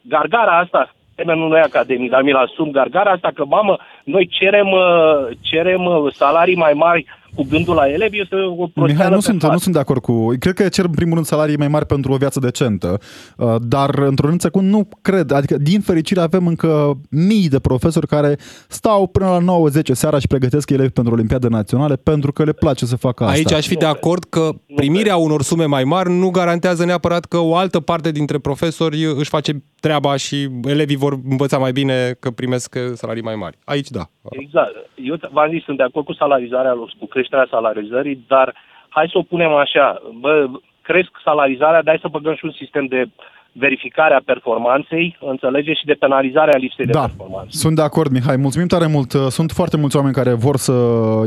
[0.00, 4.70] Gargara asta, termenul nu e academic, dar mi-l asum, gargara asta că, mamă, noi cerem,
[4.70, 9.16] uh, cerem uh, salarii mai mari cu gândul la elevi, este o Mihai, prosteală nu
[9.16, 9.52] pe sunt, față.
[9.52, 10.34] nu sunt de acord cu...
[10.38, 12.98] Cred că cer în primul rând salarii mai mari pentru o viață decentă,
[13.36, 15.30] uh, dar într-un rând secund nu cred.
[15.30, 18.36] Adică, din fericire, avem încă mii de profesori care
[18.68, 22.84] stau până la 9-10 seara și pregătesc elevi pentru Olimpiade Naționale pentru că le place
[22.84, 23.36] să facă asta.
[23.36, 27.38] Aici aș fi de acord că primirea unor sume mai mari nu garantează neapărat că
[27.38, 32.30] o altă parte dintre profesori își face treaba și elevii vor învăța mai bine că
[32.30, 33.56] primesc salarii mai mari.
[33.64, 34.04] Aici da.
[34.30, 34.74] Exact.
[34.94, 38.54] Eu v-am zis, sunt de acord cu salarizarea lor, cu creșterea salarizării, dar
[38.88, 40.02] hai să o punem așa.
[40.20, 40.46] Bă,
[40.82, 43.08] cresc salarizarea, dar hai să băgăm și un sistem de
[43.52, 47.48] verificare a performanței, înțelege, și de penalizare a lipsei de Da, performanță.
[47.50, 48.36] sunt de acord, Mihai.
[48.36, 49.10] Mulțumim tare mult.
[49.10, 50.72] Sunt foarte mulți oameni care vor să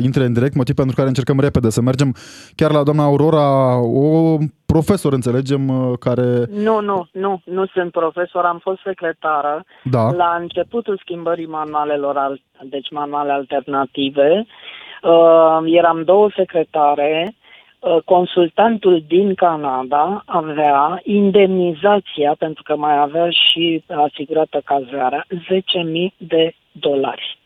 [0.02, 2.16] intre în direct, motiv pentru care încercăm repede să mergem
[2.56, 3.48] chiar la doamna Aurora,
[3.82, 5.62] o profesor, înțelegem,
[6.00, 6.28] care...
[6.68, 9.64] Nu, nu, nu, nu sunt profesor, am fost secretară.
[9.84, 10.12] Da.
[10.12, 14.46] La începutul schimbării manualelor, al- deci manuale alternative, uh,
[15.66, 17.34] eram două secretare,
[17.80, 26.54] uh, consultantul din Canada avea indemnizația, pentru că mai avea și asigurată cazarea, 10.000 de
[26.72, 27.38] dolari.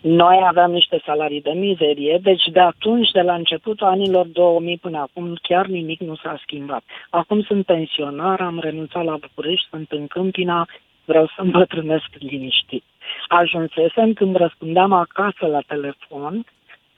[0.00, 4.98] Noi aveam niște salarii de mizerie, deci de atunci, de la începutul anilor 2000 până
[4.98, 6.82] acum, chiar nimic nu s-a schimbat.
[7.10, 10.68] Acum sunt pensionar, am renunțat la București, sunt în Câmpina,
[11.04, 12.84] vreau să îmbătrânesc liniștit.
[13.28, 16.44] Ajunsesem când răspundeam acasă la telefon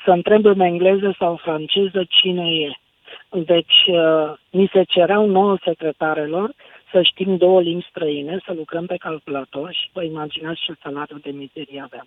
[0.07, 2.71] să întreb în engleză sau franceză cine e.
[3.53, 6.51] Deci, uh, mi se cereau nouă secretarelor
[6.93, 11.31] să știm două limbi străine, să lucrăm pe calculator și vă imaginați ce salariu de
[11.31, 12.07] mizerie aveam.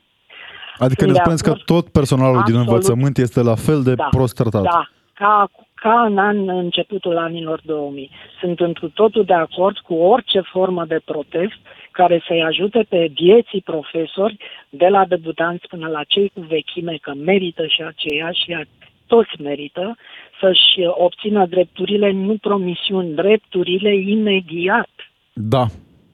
[0.78, 1.66] Adică Sunt ne de spuneți că acord.
[1.66, 2.68] tot personalul din Absolut.
[2.68, 4.64] învățământ este la fel de prost tratat.
[4.64, 8.10] Da, ca, ca în an, începutul anilor 2000.
[8.40, 11.60] Sunt întru totul de acord cu orice formă de protest
[12.02, 14.38] care să-i ajute pe vieții profesori,
[14.70, 18.72] de la debutanți până la cei cu vechime, că merită și aceia și a-
[19.14, 19.86] toți merită,
[20.40, 20.74] să-și
[21.06, 24.90] obțină drepturile, nu promisiuni, drepturile imediat.
[25.34, 25.66] Da.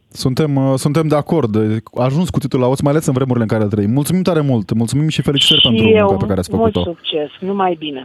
[0.09, 1.55] Suntem, uh, suntem de acord.
[2.01, 3.91] A ajuns cu titlul la oț, mai ales în vremurile în care trăim.
[3.91, 4.73] Mulțumim tare mult.
[4.73, 6.91] Mulțumim și felicitări și pentru eu, munca pe care ați mult făcut-o.
[6.91, 8.03] succes, numai bine.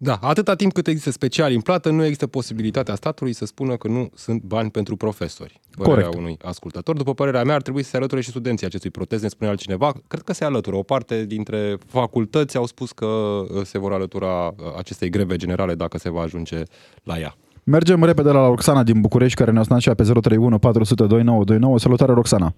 [0.00, 3.88] Da, atâta timp cât există speciali în plată, nu există posibilitatea statului să spună că
[3.88, 5.60] nu sunt bani pentru profesori.
[5.76, 6.14] Părerea Corect.
[6.14, 6.96] unui ascultător.
[6.96, 9.92] După părerea mea, ar trebui să se alăture și studenții acestui protest, ne spune altcineva.
[10.08, 10.76] Cred că se alătură.
[10.76, 15.74] O parte dintre facultăți au spus că uh, se vor alătura uh, acestei greve generale
[15.74, 16.62] dacă se va ajunge
[17.02, 17.34] la ea.
[17.64, 21.78] Mergem repede la Roxana din București, care ne-a sunat și ea pe 031 400 2929.
[21.78, 22.52] Salutare, Roxana!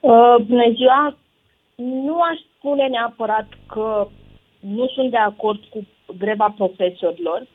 [0.00, 1.16] Uh, bună ziua!
[1.76, 4.06] Nu aș spune neapărat că
[4.62, 5.86] nu sunt de acord cu
[6.18, 7.46] greva profesorilor.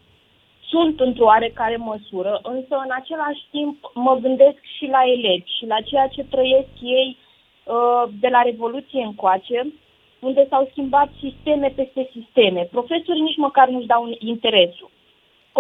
[0.70, 5.80] Sunt într-o oarecare măsură, însă în același timp mă gândesc și la elevi și la
[5.90, 7.18] ceea ce trăiesc ei
[7.64, 9.74] uh, de la Revoluție încoace,
[10.20, 12.62] unde s-au schimbat sisteme peste sisteme.
[12.72, 14.90] Profesorii nici măcar nu-și dau interesul.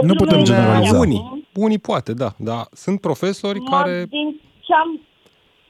[0.01, 0.89] Nu putem meu este generaliza.
[0.97, 4.05] acum- Unii, unii poate, da, dar sunt profesori Mă- care...
[4.09, 5.01] Din ce am,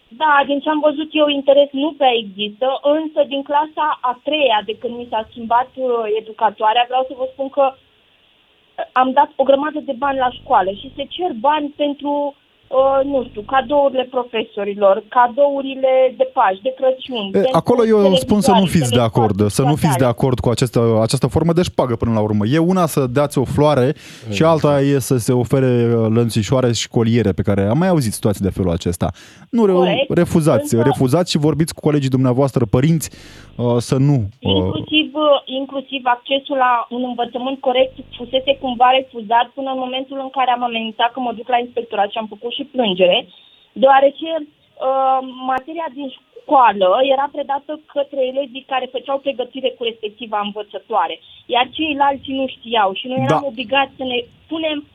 [0.07, 4.61] da, din ce am văzut eu, interes nu prea există, însă din clasa a treia,
[4.65, 5.89] de când mi s-a schimbat uh,
[6.19, 10.71] educatoarea, vreau să vă spun că uh, am dat o grămadă de bani la școală
[10.71, 12.35] și se cer bani pentru
[12.67, 17.25] uh, nu știu, cadourile profesorilor, cadourile de Paști, de Crăciun.
[17.43, 20.15] E, acolo eu spun să nu fiți de acord, să nu fiți de acord.
[20.17, 22.45] acord cu această, această formă de șpagă până la urmă.
[22.45, 23.95] E una să dați o floare
[24.29, 28.13] și alta e să se ofere uh, lănțișoare și coliere pe care am mai auzit
[28.13, 29.11] situații de felul acesta.
[29.49, 33.09] Nu re- Corect, refuzați, însă- refuzați și vorbiți cu colegii dumneavoastră, părinți,
[33.55, 34.13] uh, să nu.
[34.13, 35.06] uh, Inclusiv, uh,
[35.45, 40.63] inclusiv accesul la un învățământ corect fusese cumva refuzat până în momentul în care am
[40.63, 43.27] amenințat că mă duc la inspectorat și am făcut și plângere,
[43.71, 51.19] deoarece uh, materia din școală era predată către elevii care făceau pregătire cu respectiva învățătoare,
[51.45, 53.47] iar ceilalți nu știau și noi eram Da.
[53.47, 54.87] obligați să ne punem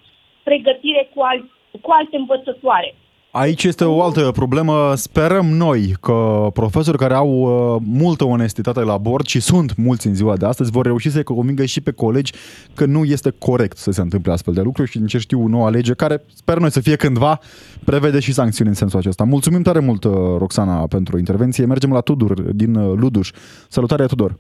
[0.43, 1.39] pregătire cu, al,
[1.81, 2.95] cu alte învățătoare.
[3.35, 4.95] Aici este o altă problemă.
[4.95, 10.15] Sperăm noi că profesori care au uh, multă onestitate la bord și sunt mulți în
[10.15, 12.33] ziua de astăzi vor reuși să convingă și pe colegi
[12.75, 15.71] că nu este corect să se întâmple astfel de lucruri și din ce știu noua
[15.71, 17.39] lege care sper noi să fie cândva
[17.85, 19.25] prevede și sancțiuni în sensul acesta.
[19.25, 21.67] Mulțumim tare mult, uh, Roxana, pentru intervenție.
[21.67, 23.31] Mergem la Tudor din uh, Luduș.
[23.69, 24.35] Salutare, Tudor!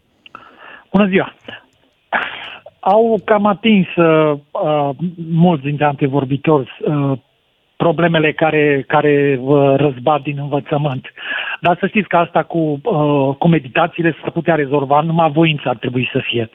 [0.92, 1.34] Bună ziua!
[2.80, 4.90] Au cam atins uh, uh,
[5.30, 7.18] mulți dintre antevorbitori uh,
[7.84, 11.12] problemele care, care vă răzbat din învățământ.
[11.60, 15.76] Dar să știți că asta cu, uh, cu meditațiile s-ar putea rezolva, numai voința ar
[15.76, 16.50] trebui să fie.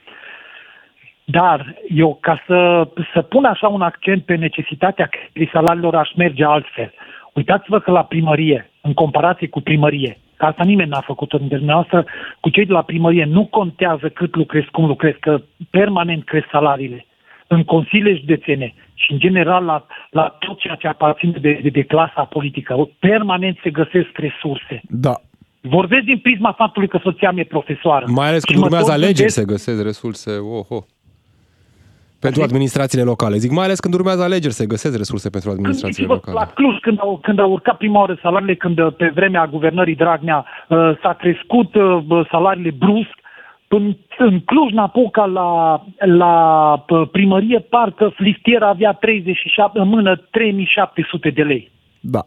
[1.23, 6.43] Dar eu, ca să, să pun așa un accent pe necesitatea creșterii salariilor, aș merge
[6.45, 6.93] altfel.
[7.33, 12.05] Uitați-vă că la primărie, în comparație cu primărie, că asta nimeni n-a făcut-o dintre dumneavoastră,
[12.39, 17.05] cu cei de la primărie nu contează cât lucrezi, cum lucrezi, că permanent cresc salariile
[17.47, 21.83] în consiliile județene și în general la, la tot ceea ce aparține de, de, de
[21.83, 22.89] clasa politică.
[22.99, 24.81] Permanent se găsesc resurse.
[24.89, 25.13] Da.
[25.61, 28.05] Vorbesc din prisma faptului că soția mea e profesoară.
[28.09, 30.85] Mai ales Și când mă urmează tot alegeri gândesc- se găsesc resurse, oho.
[32.19, 33.37] Pentru administrațiile locale.
[33.37, 36.47] Zic, mai ales când urmează alegeri se găsesc resurse pentru administrațiile Gândiți-vă locale.
[36.49, 39.95] la Cluj, când au, când au urcat prima oară salariile, când uh, pe vremea guvernării
[39.95, 43.16] Dragnea uh, s-a crescut uh, bă, salariile brusc,
[43.67, 51.43] în, în Cluj-Napoca la, la uh, primărie parcă flistiera avea 37, în mână 3700 de
[51.43, 51.71] lei.
[51.99, 52.25] Da.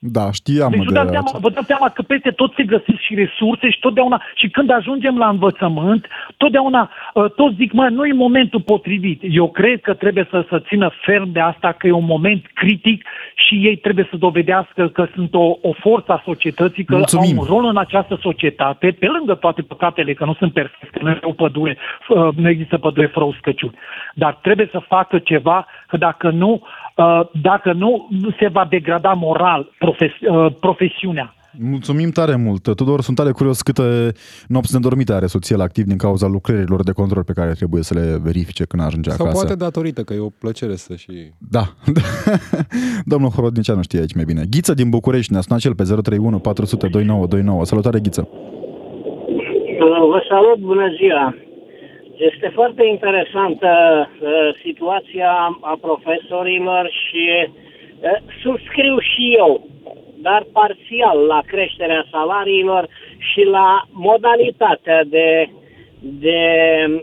[0.00, 1.38] Da, știam Deci vă de dați, seama, aceasta.
[1.42, 5.18] vă dați seama că peste tot se găsesc și resurse și totdeauna, și când ajungem
[5.18, 6.06] la învățământ,
[6.36, 9.20] totdeauna uh, toți zic, mă, nu e momentul potrivit.
[9.22, 13.04] Eu cred că trebuie să, să țină ferm de asta, că e un moment critic
[13.34, 17.38] și ei trebuie să dovedească că sunt o, o forță a societății, că Mulțumim.
[17.38, 21.10] au un rol în această societate, pe lângă toate păcatele, că nu sunt perfecte, nu,
[21.10, 21.76] e o pădure,
[22.08, 23.74] uh, nu există pădure fără uscăciuni.
[24.14, 26.60] Dar trebuie să facă ceva, că dacă nu, uh,
[27.42, 28.08] dacă nu,
[28.38, 31.32] se va degrada moral profes- uh, profesiunea.
[31.60, 32.62] Mulțumim tare mult.
[32.74, 34.12] Tudor, sunt tare curios câte
[34.48, 37.94] nopți nedormite are soția la activ din cauza lucrărilor de control pe care trebuie să
[37.94, 39.40] le verifice când ajunge Sau acasă.
[39.40, 41.12] poate datorită, că e o plăcere să și...
[41.38, 41.62] Da.
[43.12, 44.42] Domnul Horodniceanu știe aici mai bine.
[44.50, 47.64] Ghiță din București ne-a sunat cel pe 031 400 2929.
[47.64, 48.28] Salutare, Ghiță.
[50.10, 51.34] Vă salut, bună ziua!
[52.18, 53.70] Este foarte interesantă
[54.20, 58.10] uh, situația a profesorilor și uh,
[58.42, 59.66] subscriu și eu,
[60.16, 65.48] dar parțial la creșterea salariilor și la modalitatea de,
[66.00, 66.40] de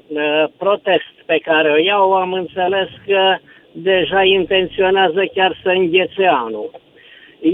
[0.07, 2.13] uh, protest pe care o iau.
[2.13, 3.35] Am înțeles că
[3.71, 6.69] deja intenționează chiar să înghețe anul.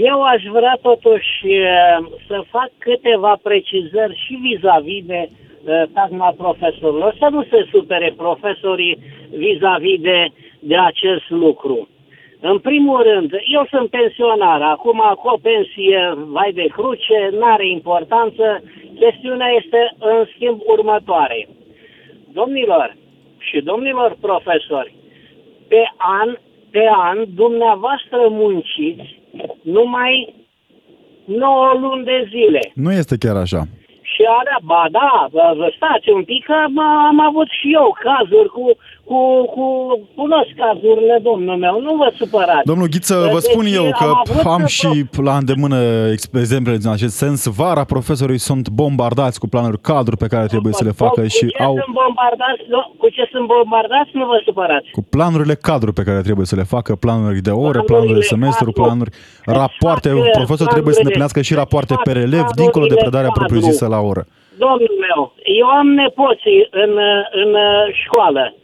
[0.00, 5.28] Eu aș vrea totuși eh, să fac câteva precizări și vis-a-vis de eh,
[5.92, 7.14] tagma profesorilor.
[7.18, 8.98] Să nu se supere profesorii
[9.36, 10.26] vis-a-vis de,
[10.60, 11.88] de acest lucru.
[12.40, 17.68] În primul rând, eu sunt pensionar, acum cu o pensie vai de cruce, nu are
[17.68, 18.62] importanță.
[18.98, 21.48] Chestiunea este în schimb următoare.
[22.32, 22.96] Domnilor
[23.38, 24.94] și domnilor profesori,
[25.68, 26.36] pe an,
[26.70, 29.20] pe an, dumneavoastră munciți
[29.62, 30.34] numai
[31.24, 32.60] 9 luni de zile.
[32.74, 33.62] Nu este chiar așa.
[34.12, 37.96] Și alea, ba da, vă, vă stați un pic, că bă, am avut și eu
[38.06, 38.64] cazuri cu,
[39.04, 39.64] cu, cu,
[40.16, 42.64] cunosc cazurile domnul meu, nu vă supărați.
[42.64, 45.76] Domnul Ghiță, vă Deci, spun eu că avut am pro- și la îndemână
[46.12, 47.46] ex- exemple în acest sens.
[47.46, 51.46] Vara profesorii sunt bombardați cu planuri cadru pe care trebuie să le facă cu și
[51.46, 54.90] ce au sunt bombardați, nu, cu ce sunt bombardați, nu vă supărați.
[54.90, 58.26] cu planurile cadru pe care trebuie să le facă, planuri de ore, Planurile planuri de
[58.34, 58.82] semestru, cadru.
[58.82, 59.10] planuri,
[59.44, 60.08] rapoarte.
[60.08, 63.00] facă Un profesor trebuie să planurile- îndeplinească și rapoarte fac pe relev, dincolo de planurile
[63.04, 63.38] predarea cadru.
[63.40, 64.22] propriu-zisă la oră.
[64.64, 65.20] Domnul meu,
[65.60, 66.92] eu am nepoții în,
[67.42, 67.50] în
[68.04, 68.54] școală.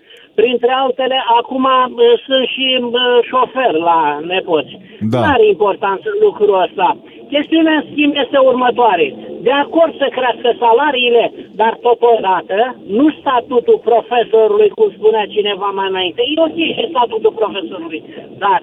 [0.40, 2.92] Printre altele, acum uh, sunt și uh,
[3.28, 4.00] șofer la
[4.32, 4.72] nepoți.
[5.12, 5.18] Da.
[5.18, 6.88] Nu are importanță lucrul ăsta.
[7.34, 9.06] Chestiunea, în schimb, este următoare.
[9.46, 11.24] De acord să crească salariile,
[11.60, 12.58] dar totodată
[12.98, 16.20] nu statutul profesorului, cum spunea cineva mai înainte.
[16.32, 18.00] E ok și statutul profesorului,
[18.44, 18.60] dar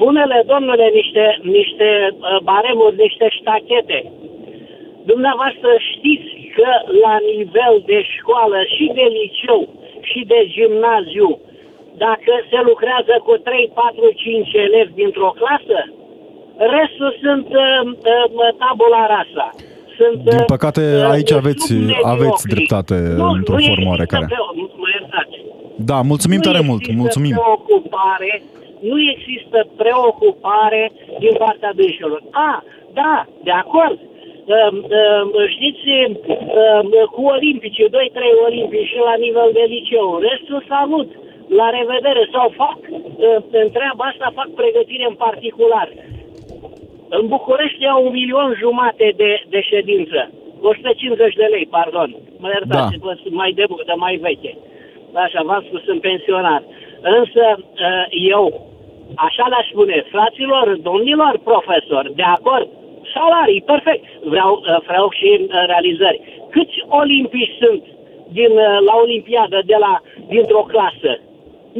[0.00, 1.24] pune-le, domnule, niște,
[1.56, 3.98] niște uh, baremuri, niște ștachete.
[5.12, 6.70] Dumneavoastră știți că
[7.04, 9.60] la nivel de școală și de liceu
[10.10, 11.28] și de gimnaziu,
[12.06, 15.78] dacă se lucrează cu 3, 4, 5 elevi dintr-o clasă,
[16.76, 17.80] restul sunt uh,
[18.12, 19.48] uh, tabula rasa.
[19.98, 22.10] Sunt, Din păcate, uh, aici aveți, submediocri.
[22.14, 24.26] aveți dreptate Nu, într-o nu formă există oarecare.
[24.28, 25.36] Pre- mă iertați.
[25.90, 27.34] Da, mulțumim Nu tare mult, există mulțumim.
[27.38, 28.32] preocupare,
[28.90, 30.82] nu există preocupare
[31.22, 32.20] din partea dânșilor.
[32.48, 32.50] A,
[33.00, 33.14] da,
[33.46, 33.98] de acord.
[34.46, 37.90] Um, um, știți, um, cu olimpici, 2-3
[38.46, 41.08] olimpici și la nivel de liceu, restul salut,
[41.48, 45.88] la revedere, sau fac, uh, în treaba asta fac pregătire în particular.
[47.08, 50.30] În București au un milion jumate de, de ședință.
[50.60, 52.16] 150 de lei, pardon.
[52.38, 53.06] Mă iertați, Da.
[53.06, 53.14] da.
[53.22, 54.56] sunt mai de, de mai veche.
[55.12, 56.62] Așa, v-am spus, sunt pensionar.
[57.18, 58.46] Însă, uh, eu,
[59.14, 62.68] așa le-aș spune, fraților, domnilor profesori, de acord,
[63.16, 66.18] salarii, perfect, vreau, uh, vreau și uh, realizări.
[66.54, 67.82] Câți olimpici sunt
[68.38, 69.92] din, uh, la Olimpiadă de la,
[70.32, 71.12] dintr-o clasă?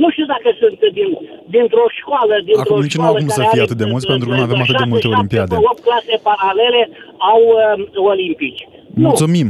[0.03, 1.11] Nu știu dacă sunt din,
[1.55, 3.89] dintr-o școală, dintr-o Acum nici nu școală au cum să care fie are, atât de
[3.93, 5.55] mulți, uh, pentru că nu avem atât de șase, multe șapte, olimpiade.
[5.73, 6.83] 8 clase paralele
[7.33, 8.63] au uh, olimpici.
[9.01, 9.49] Nu, Mulțumim.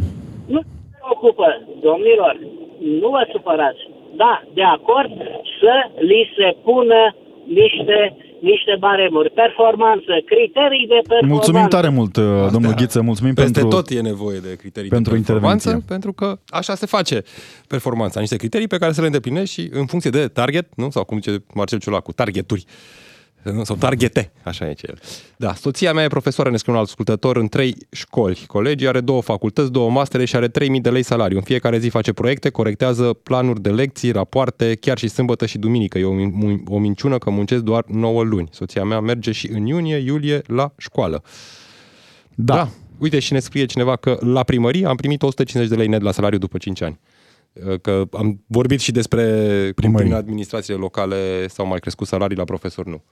[0.55, 1.47] nu se preocupă,
[1.89, 2.35] domnilor,
[3.01, 3.83] nu vă supărați.
[4.23, 5.13] Da, de acord
[5.61, 5.75] să
[6.09, 7.01] li se pună
[7.61, 7.99] niște,
[8.41, 9.31] niște baremuri.
[9.31, 11.27] Performanță, criterii de performanță.
[11.27, 13.77] Mulțumim tare mult, uh, domnul Ghiță, mulțumim Peste pentru...
[13.77, 15.89] tot e nevoie de criterii pentru de performanță, intervenție.
[15.95, 17.23] pentru că așa se face
[17.69, 18.21] performanța.
[18.21, 20.91] Niște criterii pe care să le îndeplinești și în funcție de target, nu?
[20.91, 22.65] sau cum zice Marcel Ciulacu, targeturi.
[23.53, 23.65] Nu?
[23.65, 24.99] Sau targete, așa e cel.
[25.37, 28.45] Da, soția mea e profesoară, ne scrie un alt ascultător, în trei școli.
[28.47, 31.37] Colegii are două facultăți, două mastere și are 3000 de lei salariu.
[31.37, 35.99] În fiecare zi face proiecte, corectează planuri de lecții, rapoarte, chiar și sâmbătă și duminică.
[35.99, 38.49] E o, min- o minciună că muncesc doar 9 luni.
[38.53, 41.23] Soția mea merge și în iunie, iulie la școală.
[42.35, 42.55] Da.
[42.55, 42.69] Da.
[42.99, 46.13] Uite și ne scrie cineva că la primărie am primit 150 de lei net la
[46.13, 46.99] salariu după 5 ani.
[47.83, 49.23] Că am vorbit și despre
[49.63, 50.07] cum Primării.
[50.07, 53.03] prin administrațiile locale s-au mai crescut salarii la profesori, nu.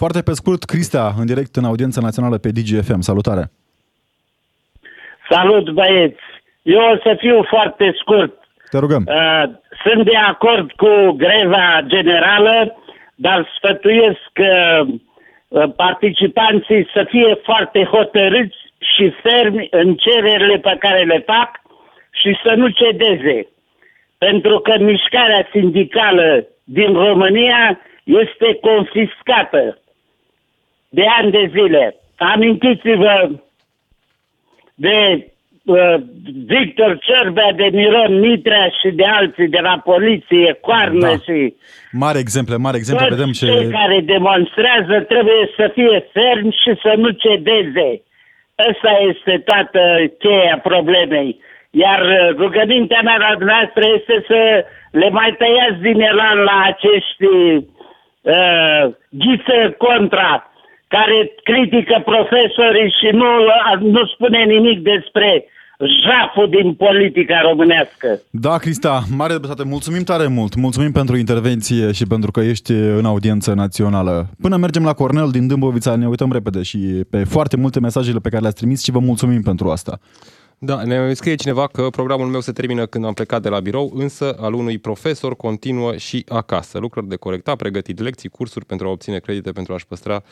[0.00, 3.00] Foarte pe scurt, Cristea, în direct în audiența națională pe DGFM.
[3.00, 3.44] Salutare!
[5.30, 6.24] Salut băieți!
[6.62, 8.34] Eu o să fiu foarte scurt.
[8.70, 9.02] Te rugăm.
[9.06, 9.44] Uh,
[9.84, 10.92] sunt de acord cu
[11.24, 12.76] greva generală,
[13.14, 14.80] dar sfătuiesc uh,
[15.48, 18.58] uh, participanții să fie foarte hotărâți
[18.94, 21.50] și fermi în cererile pe care le fac
[22.10, 23.46] și să nu cedeze.
[24.18, 29.78] Pentru că mișcarea sindicală din România este confiscată
[30.88, 31.96] de ani de zile.
[32.16, 33.30] Amintiți-vă
[34.74, 35.26] de
[35.64, 35.94] uh,
[36.46, 41.16] Victor Ciorbea, de Miron Mitrea și de alții de la poliție, Coarnă Da.
[41.26, 41.54] și
[41.92, 43.06] Mare exemple, mare exemple.
[43.06, 43.76] toți Vedem cei ce...
[43.78, 48.02] care demonstrează trebuie să fie fermi și să nu cedeze.
[48.70, 49.80] Ăsta este toată
[50.18, 51.40] cheia problemei.
[51.70, 57.24] Iar uh, rugămintea mea la dumneavoastră este să le mai tăiați din elan la acești
[57.24, 60.52] uh, ghiță contra
[60.94, 61.18] care
[61.48, 63.28] critică profesorii și nu,
[63.96, 65.44] nu spune nimic despre
[66.06, 68.20] jaful din politica românească.
[68.30, 69.64] Da, Crista, mare dreptate.
[69.64, 70.54] Mulțumim tare mult.
[70.54, 74.28] Mulțumim pentru intervenție și pentru că ești în audiență națională.
[74.40, 76.78] Până mergem la Cornel din Dâmbovița, ne uităm repede și
[77.10, 79.98] pe foarte multe mesajele pe care le-ați trimis și vă mulțumim pentru asta.
[80.60, 83.92] Da, ne scrie cineva că programul meu se termină când am plecat de la birou,
[83.94, 86.78] însă al unui profesor continuă și acasă.
[86.78, 90.22] Lucruri de corectat, pregătit lecții, cursuri pentru a obține credite pentru a-și păstra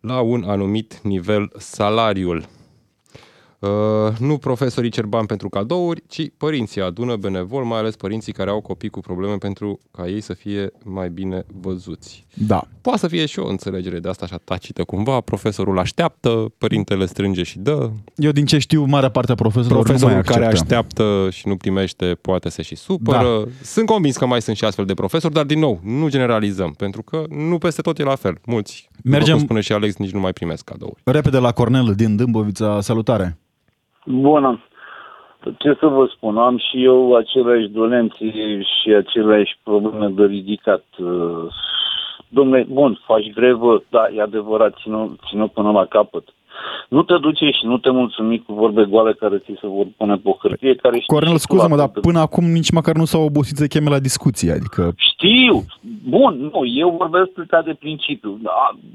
[0.00, 2.48] la un anumit nivel salariul.
[3.66, 8.50] Uh, nu profesorii cer bani pentru cadouri, ci părinții adună benevol, mai ales părinții care
[8.50, 12.26] au copii cu probleme pentru ca ei să fie mai bine văzuți.
[12.34, 12.62] Da.
[12.80, 17.42] Poate să fie și o înțelegere de asta așa tacită cumva, profesorul așteaptă, părintele strânge
[17.42, 20.40] și dă, Eu din ce știu, marea parte a profesorilor nu mai Profesorul acceptă.
[20.40, 23.42] care așteaptă și nu primește poate se și supără.
[23.44, 23.50] Da.
[23.62, 27.02] Sunt convins că mai sunt și astfel de profesori, dar din nou, nu generalizăm, pentru
[27.02, 28.38] că nu peste tot e la fel.
[28.46, 31.00] Mulți, Mergem- după cum spune și Alex, nici nu mai primesc cadouri.
[31.04, 33.38] Repede la Cornel din Dâmbovița, salutare!
[34.06, 34.60] Bună.
[35.58, 38.30] Ce să vă spun, am și eu aceleași dolențe
[38.80, 40.84] și aceleași probleme de ridicat.
[40.98, 41.52] Uh,
[42.28, 46.24] Domnule, bun, faci grevă, da, e adevărat, țină, țină până la capăt.
[46.88, 50.14] Nu te duce și nu te mulțumi cu vorbe goale care ți se vor pune
[50.14, 50.74] pe o hârtie.
[50.74, 54.52] Care Cornel, scuză-mă, dar până acum nici măcar nu s-au obosit să cheme la discuție,
[54.52, 54.92] adică...
[54.96, 55.64] Știu,
[56.08, 58.40] bun, nu, eu vorbesc ca de principiu.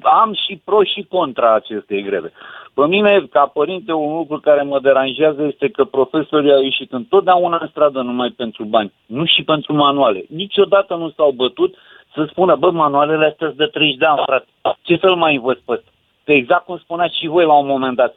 [0.01, 2.32] Am și pro și contra acestei greve.
[2.74, 7.57] Pe mine, ca părinte, un lucru care mă deranjează este că profesorii au ieșit întotdeauna
[7.61, 10.24] în stradă numai pentru bani, nu și pentru manuale.
[10.30, 11.76] Niciodată nu s-au bătut
[12.13, 14.45] să spună, bă, manualele astea sunt de 30 de ani, frate.
[14.82, 15.89] Ce să-l mai învăț pe ăsta?
[16.24, 18.15] Că exact cum spuneați și voi la un moment dat,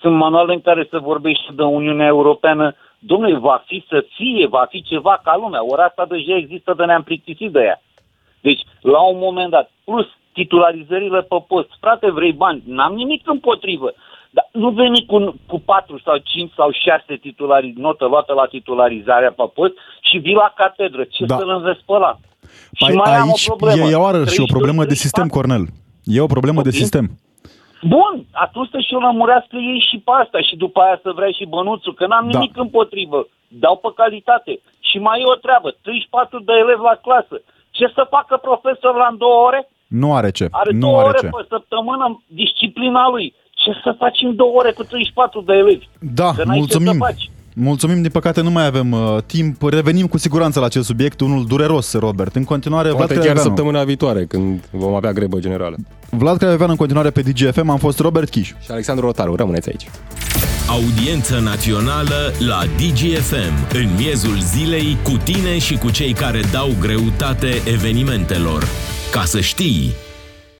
[0.00, 4.66] sunt manuale în care se vorbește de Uniunea Europeană, domnule, va fi să fie, va
[4.70, 7.82] fi ceva ca lumea, ori asta deja există de ne-am plictisit de ea.
[8.40, 10.06] Deci, la un moment dat, plus
[10.38, 13.92] titularizările pe post, frate, vrei bani, n-am nimic împotrivă,
[14.36, 15.16] dar nu veni cu,
[15.46, 19.74] cu 4 sau 5 sau 6 titulari, notă luată la titularizarea pe post
[20.08, 21.04] și vii la catedră.
[21.04, 21.36] Ce da.
[21.36, 22.12] să-l înveți pe ăla?
[22.78, 23.88] Păi și mai aici am o problemă.
[23.88, 25.64] e iarăși o problemă de sistem, Cornel.
[26.04, 26.70] E o problemă okay.
[26.70, 27.06] de sistem.
[27.94, 28.14] Bun,
[28.46, 31.94] atunci să și-o lămurească ei și pe asta și după aia să vrea și bănuțul,
[31.94, 32.38] că n-am da.
[32.38, 33.20] nimic împotrivă.
[33.48, 34.52] Dau pe calitate.
[34.88, 37.36] Și mai e o treabă, 34 de elevi la clasă.
[37.76, 39.60] Ce să facă profesor la în două ore?
[40.02, 40.48] Nu are ce.
[40.50, 41.26] Are nu două are ore ce.
[41.26, 43.34] pe săptămână disciplina lui.
[43.62, 45.86] Ce să facem două ore cu 34 de elevi?
[45.98, 46.92] Da, Că mulțumim.
[46.92, 47.30] Ce să faci.
[47.56, 49.62] Mulțumim, din păcate nu mai avem uh, timp.
[49.62, 52.34] Revenim cu siguranță la acest subiect, unul dureros, Robert.
[52.34, 53.48] În continuare, Poate Vlad chiar Craioveanu.
[53.48, 55.76] săptămâna viitoare, când vom avea grebă generală.
[56.10, 58.46] Vlad Craioveanu în continuare pe DGFM, am fost Robert Chiș.
[58.48, 59.86] Și Alexandru Rotaru, rămâneți aici.
[60.68, 67.48] Audiență națională la DGFM, în miezul zilei, cu tine și cu cei care dau greutate
[67.66, 68.62] evenimentelor.
[69.14, 69.94] Ca să știi...